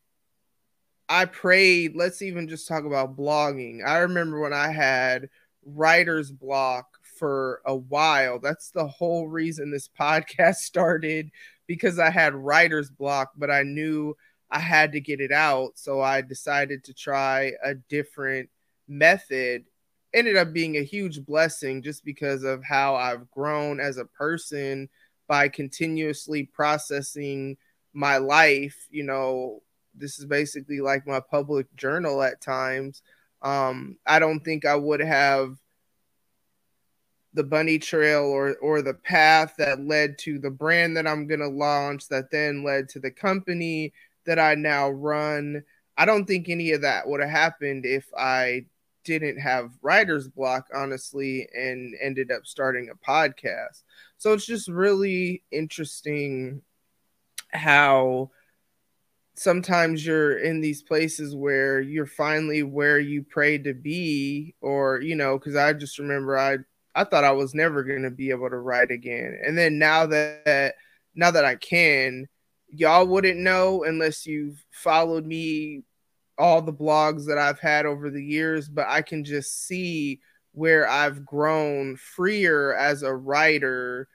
[1.08, 3.86] I prayed, let's even just talk about blogging.
[3.86, 5.28] I remember when I had
[5.64, 6.91] writer's block
[7.22, 8.40] for a while.
[8.40, 11.30] That's the whole reason this podcast started
[11.68, 14.16] because I had writer's block, but I knew
[14.50, 15.74] I had to get it out.
[15.76, 18.50] So I decided to try a different
[18.88, 19.66] method
[20.12, 24.88] ended up being a huge blessing just because of how I've grown as a person
[25.28, 27.56] by continuously processing
[27.94, 28.88] my life.
[28.90, 29.62] You know,
[29.94, 33.00] this is basically like my public journal at times.
[33.42, 35.56] Um, I don't think I would have
[37.34, 41.40] the bunny trail or or the path that led to the brand that I'm going
[41.40, 43.92] to launch that then led to the company
[44.26, 45.62] that I now run.
[45.96, 48.66] I don't think any of that would have happened if I
[49.04, 53.82] didn't have writer's block, honestly, and ended up starting a podcast.
[54.18, 56.62] So it's just really interesting
[57.48, 58.30] how
[59.34, 65.16] sometimes you're in these places where you're finally where you prayed to be, or you
[65.16, 66.58] know, because I just remember I
[66.94, 70.74] I thought I was never gonna be able to write again, and then now that
[71.14, 72.26] now that I can,
[72.68, 75.84] y'all wouldn't know unless you've followed me
[76.38, 80.20] all the blogs that I've had over the years, but I can just see
[80.52, 84.08] where I've grown freer as a writer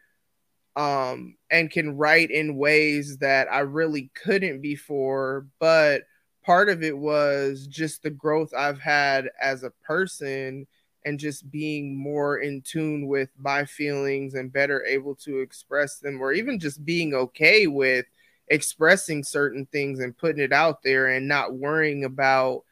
[0.75, 5.47] um, and can write in ways that I really couldn't before.
[5.59, 6.03] But
[6.45, 10.67] part of it was just the growth I've had as a person
[11.05, 16.21] and just being more in tune with my feelings and better able to express them,
[16.21, 18.05] or even just being okay with
[18.49, 22.63] expressing certain things and putting it out there and not worrying about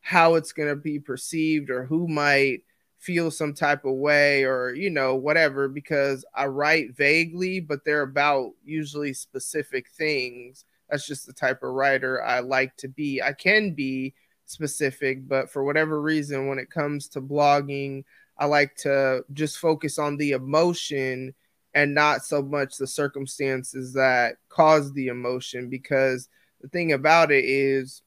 [0.00, 2.62] how it's going to be perceived or who might
[2.98, 8.02] feel some type of way or you know whatever because I write vaguely but they're
[8.02, 10.64] about usually specific things.
[10.90, 13.22] That's just the type of writer I like to be.
[13.22, 14.14] I can be
[14.50, 18.04] specific but for whatever reason when it comes to blogging
[18.36, 21.34] I like to just focus on the emotion
[21.74, 26.28] and not so much the circumstances that cause the emotion because
[26.62, 28.02] the thing about it is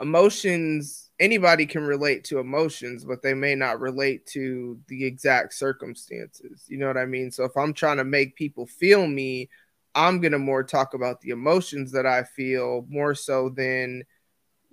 [0.00, 6.64] emotions anybody can relate to emotions but they may not relate to the exact circumstances.
[6.66, 7.30] You know what i mean?
[7.30, 9.48] So if i'm trying to make people feel me
[9.94, 14.02] i'm going to more talk about the emotions that i feel more so than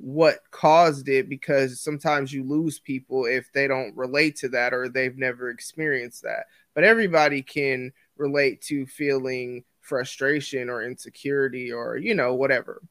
[0.02, 4.90] what caused it because sometimes you lose people if they don't relate to that or
[4.90, 6.48] they've never experienced that.
[6.74, 12.82] But everybody can relate to feeling frustration or insecurity or you know whatever.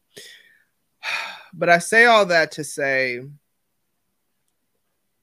[1.52, 3.24] But I say all that to say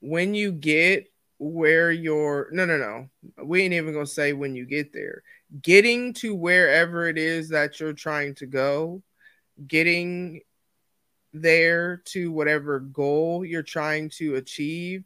[0.00, 3.08] when you get where you're no no no.
[3.42, 5.22] We ain't even gonna say when you get there.
[5.62, 9.02] Getting to wherever it is that you're trying to go
[9.66, 10.42] getting
[11.32, 15.04] there to whatever goal you're trying to achieve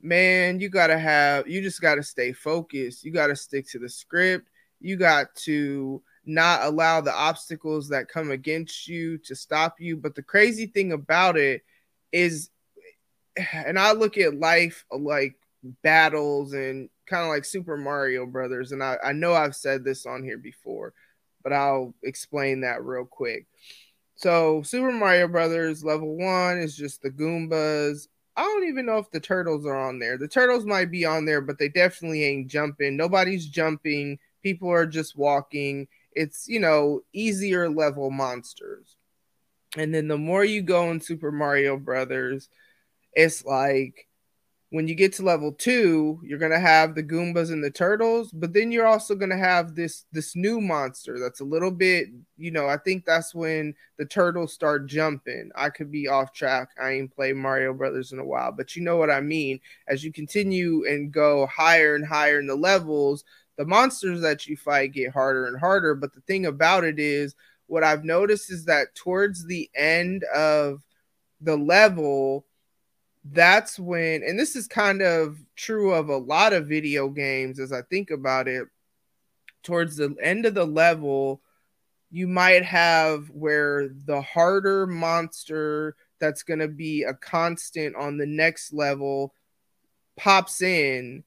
[0.00, 4.48] man you gotta have you just gotta stay focused you gotta stick to the script
[4.80, 9.96] you got to not allow the obstacles that come against you to stop you.
[9.96, 11.62] But the crazy thing about it
[12.12, 12.50] is,
[13.52, 15.36] and I look at life like
[15.82, 18.72] battles and kind of like Super Mario Brothers.
[18.72, 20.92] And I, I know I've said this on here before,
[21.42, 23.46] but I'll explain that real quick.
[24.18, 28.08] So, Super Mario Brothers level one is just the Goombas.
[28.36, 30.18] I don't even know if the turtles are on there.
[30.18, 32.96] The turtles might be on there, but they definitely ain't jumping.
[32.96, 34.18] Nobody's jumping.
[34.42, 35.88] People are just walking
[36.18, 38.96] it's you know easier level monsters
[39.76, 42.48] and then the more you go in super mario brothers
[43.12, 44.07] it's like
[44.70, 48.52] when you get to level two you're gonna have the goombas and the turtles but
[48.52, 52.68] then you're also gonna have this this new monster that's a little bit you know
[52.68, 57.14] i think that's when the turtles start jumping i could be off track i ain't
[57.14, 59.58] played mario brothers in a while but you know what i mean
[59.88, 63.24] as you continue and go higher and higher in the levels
[63.58, 65.94] the monsters that you fight get harder and harder.
[65.94, 67.34] But the thing about it is,
[67.66, 70.80] what I've noticed is that towards the end of
[71.42, 72.46] the level,
[73.32, 77.72] that's when, and this is kind of true of a lot of video games as
[77.72, 78.66] I think about it,
[79.62, 81.40] towards the end of the level,
[82.10, 88.26] you might have where the harder monster that's going to be a constant on the
[88.26, 89.34] next level
[90.16, 91.22] pops in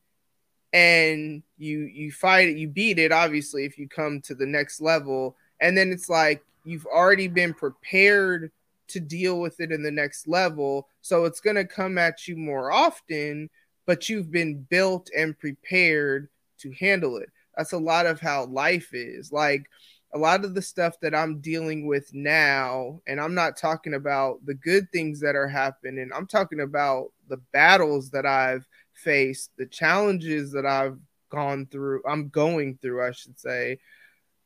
[0.73, 4.81] and you you fight it, you beat it obviously if you come to the next
[4.81, 8.51] level, and then it's like you've already been prepared
[8.91, 12.37] to deal with it in the next level, so it's going to come at you
[12.37, 13.49] more often,
[13.85, 16.29] but you've been built and prepared
[16.59, 17.29] to handle it.
[17.57, 19.31] That's a lot of how life is.
[19.31, 19.65] Like
[20.13, 24.45] a lot of the stuff that I'm dealing with now, and I'm not talking about
[24.45, 29.65] the good things that are happening, I'm talking about the battles that I've faced, the
[29.65, 30.97] challenges that I've
[31.29, 33.79] gone through, I'm going through, I should say.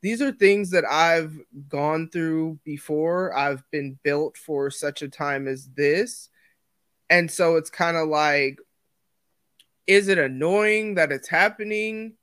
[0.02, 1.36] These are things that I've
[1.68, 3.36] gone through before.
[3.36, 6.28] I've been built for such a time as this.
[7.08, 8.58] And so it's kind of like,
[9.86, 12.14] is it annoying that it's happening?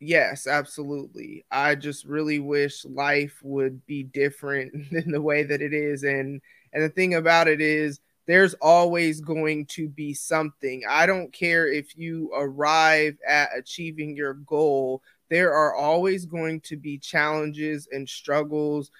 [0.00, 1.44] Yes, absolutely.
[1.50, 6.02] I just really wish life would be different than the way that it is.
[6.02, 6.40] And
[6.72, 10.82] and the thing about it is there's always going to be something.
[10.88, 15.02] I don't care if you arrive at achieving your goal,
[15.34, 18.92] there are always going to be challenges and struggles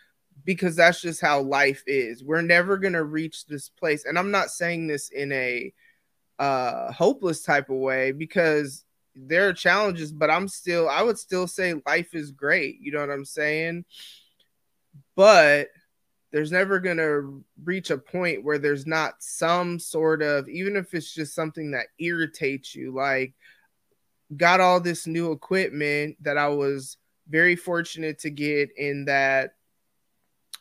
[0.44, 2.24] because that's just how life is.
[2.24, 4.04] We're never going to reach this place.
[4.04, 5.72] And I'm not saying this in a
[6.40, 11.46] uh hopeless type of way because there are challenges, but I'm still I would still
[11.46, 12.80] say life is great.
[12.80, 13.84] You know what I'm saying?
[15.14, 15.68] But
[16.32, 20.94] there's never going to reach a point where there's not some sort of even if
[20.94, 23.34] it's just something that irritates you like
[24.36, 26.96] got all this new equipment that I was
[27.28, 29.54] very fortunate to get in that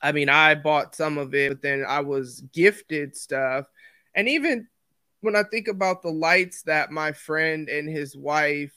[0.02, 3.68] I mean I bought some of it but then I was gifted stuff.
[4.16, 4.68] And even
[5.22, 8.74] when I think about the lights that my friend and his wife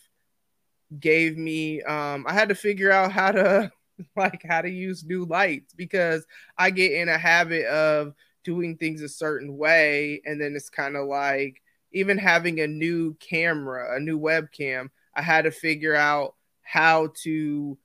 [1.01, 3.73] gave me um I had to figure out how to
[4.17, 6.27] like how to use new lights because
[6.59, 8.15] I get in a habit of
[8.47, 10.23] doing things a certain way.
[10.25, 11.61] And then it's kind of like
[11.97, 17.79] even having a new camera, a new webcam, I had to figure out how to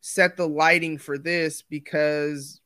[0.00, 2.60] set the lighting for this because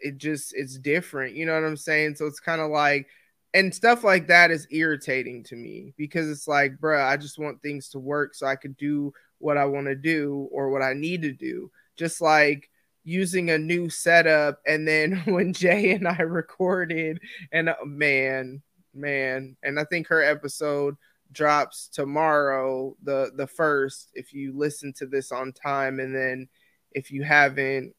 [0.00, 1.36] it just it's different.
[1.36, 2.14] You know what I'm saying?
[2.14, 3.06] So it's kind of like
[3.52, 7.60] and stuff like that is irritating to me because it's like, bruh, I just want
[7.60, 10.94] things to work so I could do what I want to do or what I
[10.94, 11.70] need to do.
[11.96, 12.70] Just like
[13.04, 14.60] using a new setup.
[14.66, 17.20] And then when Jay and I recorded,
[17.52, 18.62] and uh, man,
[18.96, 20.96] man, and I think her episode
[21.32, 24.10] drops tomorrow, the the first.
[24.14, 26.48] If you listen to this on time, and then
[26.92, 27.94] if you haven't,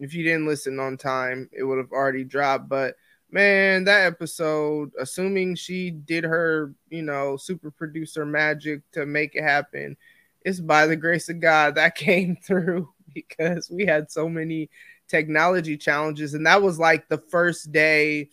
[0.00, 2.68] if you didn't listen on time, it would have already dropped.
[2.68, 2.96] But
[3.30, 9.42] man, that episode, assuming she did her, you know, super producer magic to make it
[9.42, 9.96] happen,
[10.44, 14.70] it's by the grace of God that came through because we had so many
[15.08, 16.34] technology challenges.
[16.34, 18.30] And that was like the first day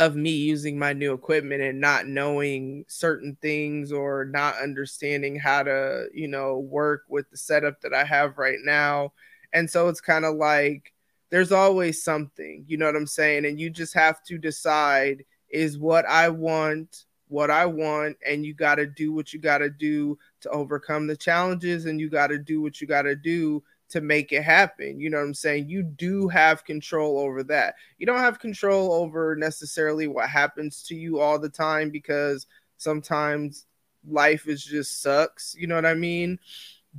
[0.00, 5.62] of me using my new equipment and not knowing certain things or not understanding how
[5.62, 9.12] to, you know, work with the setup that I have right now.
[9.52, 10.92] And so it's kind of like
[11.30, 13.44] there's always something, you know what I'm saying?
[13.44, 18.54] And you just have to decide is what I want what I want, and you
[18.54, 22.26] got to do what you got to do to overcome the challenges, and you got
[22.26, 25.00] to do what you got to do to make it happen.
[25.00, 25.68] You know what I'm saying?
[25.68, 27.74] You do have control over that.
[27.98, 33.66] You don't have control over necessarily what happens to you all the time because sometimes
[34.08, 35.54] life is just sucks.
[35.58, 36.38] You know what I mean?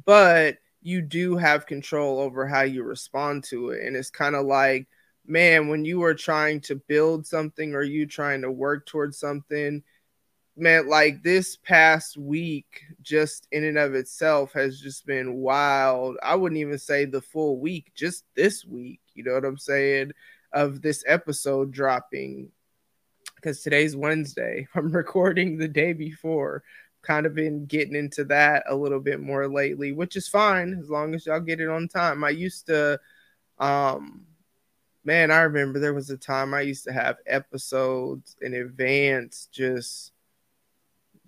[0.05, 3.85] But you do have control over how you respond to it.
[3.85, 4.87] And it's kind of like,
[5.25, 9.83] man, when you are trying to build something or you trying to work towards something,
[10.61, 16.17] man, like this past week, just in and of itself, has just been wild.
[16.21, 19.01] I wouldn't even say the full week, just this week.
[19.15, 20.11] You know what I'm saying?
[20.53, 22.51] Of this episode dropping,
[23.35, 24.67] because today's Wednesday.
[24.75, 26.63] I'm recording the day before.
[27.01, 30.91] Kind of been getting into that a little bit more lately, which is fine as
[30.91, 32.23] long as y'all get it on time.
[32.23, 32.99] I used to,
[33.57, 34.27] um,
[35.03, 40.10] man, I remember there was a time I used to have episodes in advance just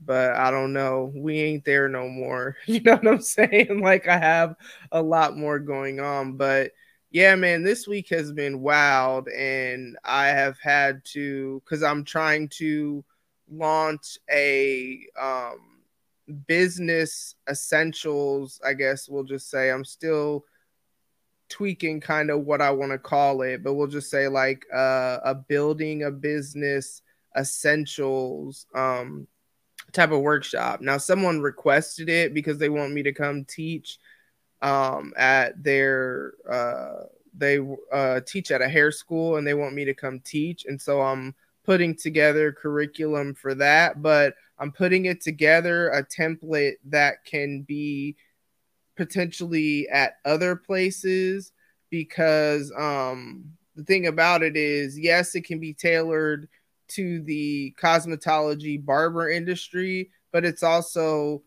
[0.06, 1.12] but I don't know.
[1.16, 2.58] We ain't there no more.
[2.66, 3.82] You know what I'm saying?
[3.84, 4.56] Like I have
[4.91, 6.72] a lot more going on, but
[7.12, 12.49] yeah, man, this week has been wild and I have had to cuz I'm trying
[12.60, 13.04] to
[13.49, 15.74] launch a um
[16.47, 19.70] business essentials, I guess we'll just say.
[19.70, 20.45] I'm still
[21.49, 25.20] tweaking kind of what I want to call it, but we'll just say like uh,
[25.24, 27.01] a building a business
[27.36, 29.28] essentials um
[29.93, 30.81] type of workshop.
[30.81, 33.99] Now, someone requested it because they want me to come teach
[34.61, 37.59] um, at their uh, they
[37.91, 41.01] uh, teach at a hair school and they want me to come teach, and so
[41.01, 44.01] I'm putting together curriculum for that.
[44.01, 48.15] But I'm putting it together a template that can be
[48.95, 51.51] potentially at other places
[51.89, 56.47] because um, the thing about it is, yes, it can be tailored
[56.95, 61.43] to the cosmetology barber industry, but it's also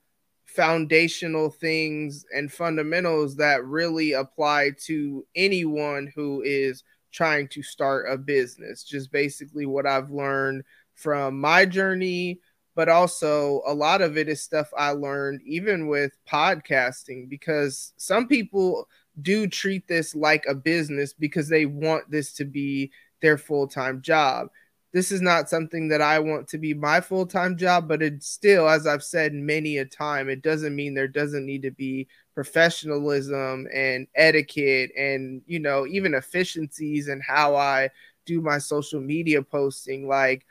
[0.46, 6.82] foundational things and fundamentals that really apply to anyone who is
[7.12, 8.84] trying to start a business.
[8.84, 12.40] Just basically what I've learned from my journey,
[12.74, 18.28] but also a lot of it is stuff I learned even with podcasting because some
[18.28, 18.88] people
[19.22, 22.90] do treat this like a business because they want this to be
[23.22, 24.48] their full time job
[24.96, 28.22] this is not something that I want to be my full time job, but it
[28.22, 32.08] still, as I've said many a time, it doesn't mean there doesn't need to be
[32.34, 37.90] professionalism and etiquette and, you know, even efficiencies and how I
[38.24, 40.08] do my social media posting.
[40.08, 40.46] Like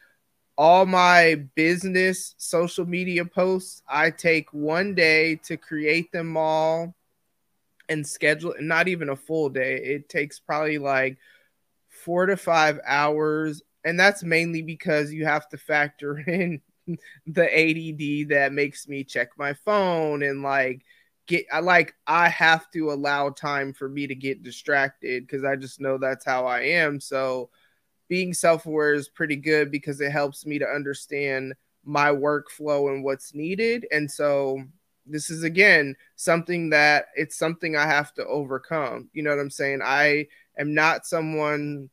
[0.59, 6.93] all my business social media posts, I take one day to create them all
[7.89, 9.77] and schedule, not even a full day.
[9.77, 11.17] It takes probably like
[11.89, 16.61] four to five hours and that's mainly because you have to factor in
[17.27, 20.83] the ADD that makes me check my phone and like
[21.27, 25.55] get I like I have to allow time for me to get distracted because I
[25.55, 26.99] just know that's how I am.
[26.99, 27.49] So
[28.07, 33.33] being self-aware is pretty good because it helps me to understand my workflow and what's
[33.33, 33.87] needed.
[33.91, 34.63] And so
[35.07, 39.09] this is again something that it's something I have to overcome.
[39.13, 39.81] You know what I'm saying?
[39.83, 40.27] I
[40.57, 41.89] am not someone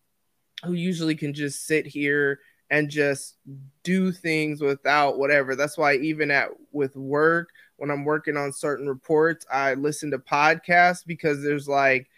[0.64, 2.40] who usually can just sit here
[2.70, 3.36] and just
[3.82, 5.54] do things without whatever.
[5.54, 10.18] That's why even at with work, when I'm working on certain reports, I listen to
[10.18, 12.08] podcasts because there's like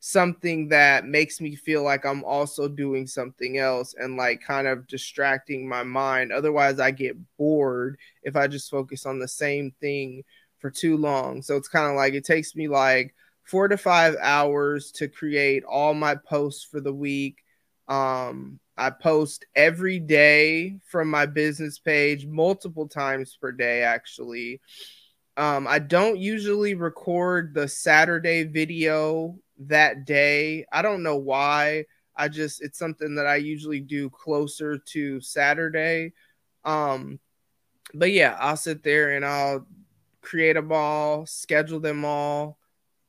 [0.00, 4.86] something that makes me feel like I'm also doing something else and like kind of
[4.86, 6.30] distracting my mind.
[6.30, 10.22] Otherwise, I get bored if I just focus on the same thing
[10.58, 11.42] for too long.
[11.42, 15.64] So it's kind of like it takes me like four to five hours to create
[15.64, 17.43] all my posts for the week.
[17.88, 24.60] Um, I post every day from my business page, multiple times per day, actually.
[25.36, 30.66] Um, I don't usually record the Saturday video that day.
[30.72, 31.84] I don't know why.
[32.16, 36.12] I just it's something that I usually do closer to Saturday.
[36.64, 37.18] Um,
[37.92, 39.66] but yeah, I'll sit there and I'll
[40.20, 42.58] create them all, schedule them all.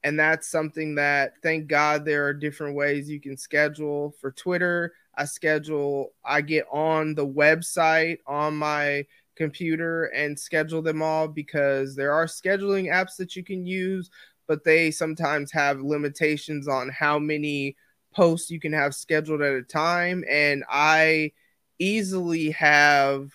[0.05, 4.93] And that's something that thank God there are different ways you can schedule for Twitter.
[5.17, 11.95] I schedule, I get on the website on my computer and schedule them all because
[11.95, 14.11] there are scheduling apps that you can use,
[14.47, 17.75] but they sometimes have limitations on how many
[18.13, 20.23] posts you can have scheduled at a time.
[20.29, 21.31] And I
[21.79, 23.31] easily have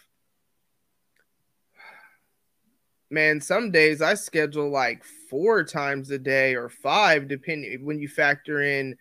[3.10, 8.08] man, some days I schedule like four times a day or five, depending when you
[8.08, 8.96] factor in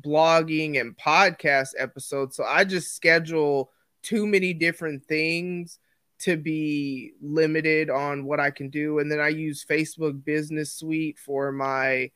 [0.00, 2.36] blogging and podcast episodes.
[2.36, 3.70] So I just schedule
[4.02, 5.78] too many different things
[6.20, 9.00] to be limited on what I can do.
[9.00, 12.10] And then I use Facebook Business Suite for my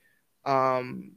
[0.44, 1.12] um,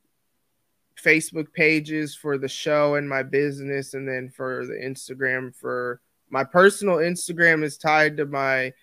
[1.01, 6.43] Facebook pages for the show and my business, and then for the Instagram for my
[6.43, 8.73] personal Instagram is tied to my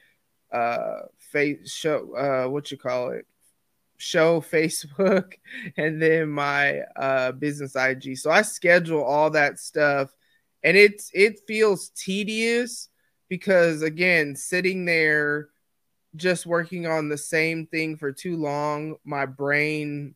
[0.53, 3.27] uh face show uh what you call it
[3.99, 5.35] show Facebook
[5.77, 8.17] and then my uh business IG.
[8.19, 10.11] So I schedule all that stuff
[10.63, 12.89] and it's it feels tedious
[13.29, 15.49] because again, sitting there
[16.15, 20.15] just working on the same thing for too long, my brain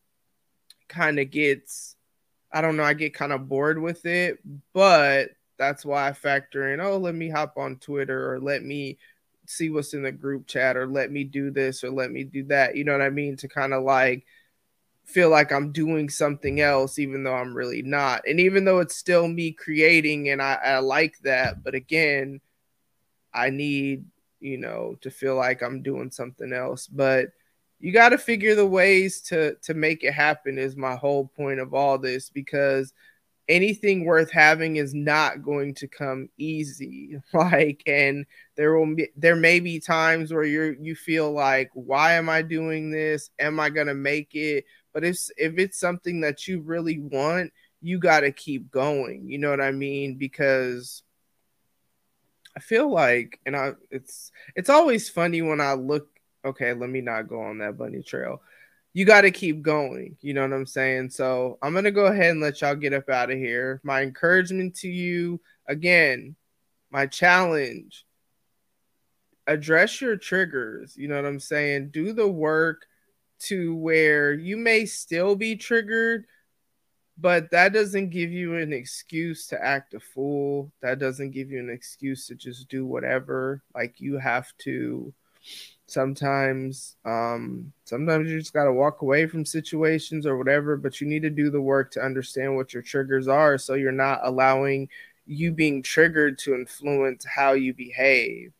[0.88, 1.96] kind of gets
[2.52, 4.38] I don't know, I get kind of bored with it,
[4.72, 8.98] but that's why I factor in, oh, let me hop on Twitter or let me
[9.50, 12.44] see what's in the group chat or let me do this or let me do
[12.44, 12.76] that.
[12.76, 13.36] You know what I mean?
[13.38, 14.24] To kind of like
[15.04, 18.22] feel like I'm doing something else, even though I'm really not.
[18.28, 22.40] And even though it's still me creating and I, I like that, but again,
[23.34, 24.04] I need,
[24.40, 26.86] you know, to feel like I'm doing something else.
[26.86, 27.28] But
[27.80, 31.60] you got to figure the ways to to make it happen is my whole point
[31.60, 32.92] of all this because
[33.50, 37.18] anything worth having is not going to come easy.
[37.34, 38.26] Like and
[38.56, 42.42] there will be there may be times where you're you feel like why am i
[42.42, 43.30] doing this?
[43.38, 44.64] Am i going to make it?
[44.92, 49.28] But if if it's something that you really want you got to keep going.
[49.28, 50.16] You know what i mean?
[50.16, 51.02] Because
[52.56, 56.08] i feel like and i it's it's always funny when i look
[56.44, 58.42] okay let me not go on that bunny trail
[58.92, 60.16] you got to keep going.
[60.20, 61.10] You know what I'm saying?
[61.10, 63.80] So I'm going to go ahead and let y'all get up out of here.
[63.84, 66.36] My encouragement to you again,
[66.90, 68.04] my challenge
[69.46, 70.96] address your triggers.
[70.96, 71.90] You know what I'm saying?
[71.90, 72.86] Do the work
[73.40, 76.26] to where you may still be triggered,
[77.18, 80.70] but that doesn't give you an excuse to act a fool.
[80.82, 83.62] That doesn't give you an excuse to just do whatever.
[83.74, 85.12] Like you have to
[85.90, 91.06] sometimes um sometimes you just got to walk away from situations or whatever but you
[91.06, 94.88] need to do the work to understand what your triggers are so you're not allowing
[95.30, 98.52] you being triggered to influence how you behave.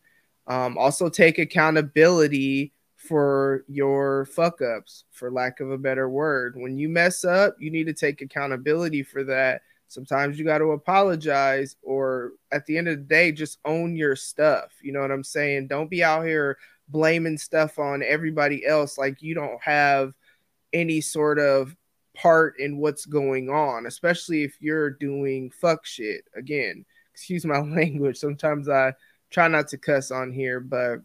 [0.46, 6.54] Um, also take accountability for your fuck ups for lack of a better word.
[6.56, 9.62] When you mess up you need to take accountability for that.
[9.88, 14.14] Sometimes you got to apologize or at the end of the day just own your
[14.14, 14.70] stuff.
[14.82, 15.66] You know what i'm saying?
[15.66, 16.58] Don't be out here
[16.90, 20.12] blaming stuff on everybody else like you don't have
[20.72, 21.74] any sort of
[22.14, 26.24] part in what's going on, especially if you're doing fuck shit.
[26.34, 28.16] Again, excuse my language.
[28.16, 28.94] Sometimes I
[29.30, 31.00] try not to cuss on here, but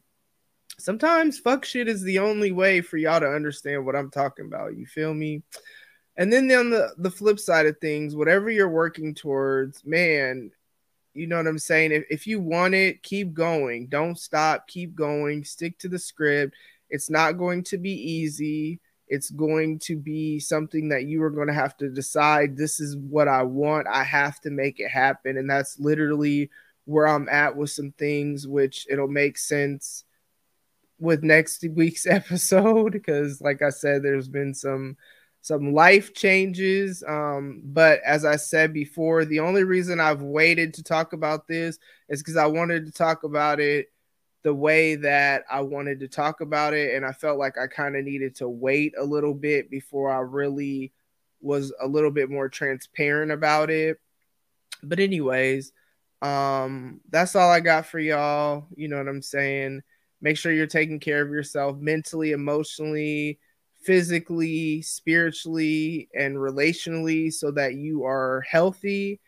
[0.77, 4.75] sometimes fuck shit is the only way for y'all to understand what I'm talking about.
[4.75, 5.43] You feel me?
[6.17, 10.51] And then on the, the flip side of things, whatever you're working towards, man,
[11.15, 11.93] you know what I'm saying?
[11.93, 13.87] If, if you want it, keep going.
[13.87, 14.67] Don't stop.
[14.67, 15.45] Keep going.
[15.45, 16.53] Stick to the script.
[16.89, 18.81] It's not going to be easy.
[19.07, 22.97] It's going to be something that you are going to have to decide this is
[22.97, 23.87] what I want.
[23.87, 25.37] I have to make it happen.
[25.37, 26.49] And that's literally
[26.83, 30.03] where I'm at with some things, which it'll make sense
[30.99, 32.91] with next week's episode.
[32.91, 34.97] Because, like I said, there's been some
[35.45, 37.03] some life changes.
[37.07, 41.77] Um, but as I said before, the only reason I've waited to talk about this
[42.09, 43.91] is because I wanted to talk about it
[44.41, 46.95] the way that I wanted to talk about it.
[46.95, 50.21] And I felt like I kind of needed to wait a little bit before I
[50.21, 50.91] really
[51.41, 53.99] was a little bit more transparent about it.
[54.81, 55.73] But, anyways,
[56.23, 58.65] um, that's all I got for y'all.
[58.75, 59.83] You know what I'm saying?
[60.21, 63.37] Make sure you're taking care of yourself mentally, emotionally,
[63.85, 69.19] physically, spiritually, and relationally so that you are healthy.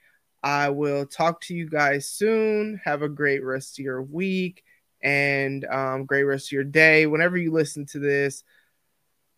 [0.44, 2.82] I will talk to you guys soon.
[2.84, 4.64] Have a great rest of your week
[5.02, 7.06] and um, great rest of your day.
[7.06, 8.44] Whenever you listen to this,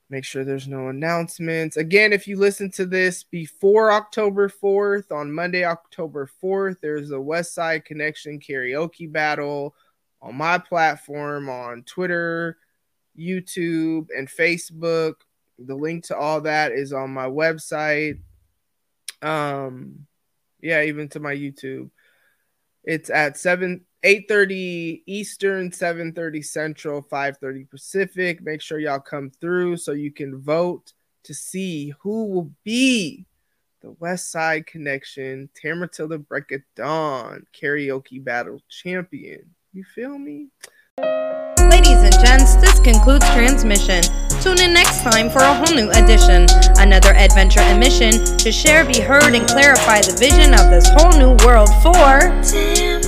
[0.09, 1.77] make sure there's no announcements.
[1.77, 7.19] Again, if you listen to this before October 4th, on Monday, October 4th, there's a
[7.19, 9.75] West Side Connection karaoke battle
[10.21, 12.57] on my platform on Twitter,
[13.19, 15.15] YouTube, and Facebook.
[15.57, 18.19] The link to all that is on my website.
[19.21, 20.07] Um,
[20.61, 21.89] yeah, even to my YouTube.
[22.83, 28.41] It's at 7 8:30 Eastern, 7:30 Central, 5:30 Pacific.
[28.41, 30.93] Make sure y'all come through so you can vote
[31.23, 33.25] to see who will be
[33.81, 39.53] the West Side Connection Tamatilda Break of Dawn karaoke battle champion.
[39.73, 40.47] You feel me?
[40.99, 44.01] Ladies and gents, concludes transmission.
[44.41, 48.85] Tune in next time for a whole new edition, another adventure and mission to share,
[48.85, 52.98] be heard, and clarify the vision of this whole new world for.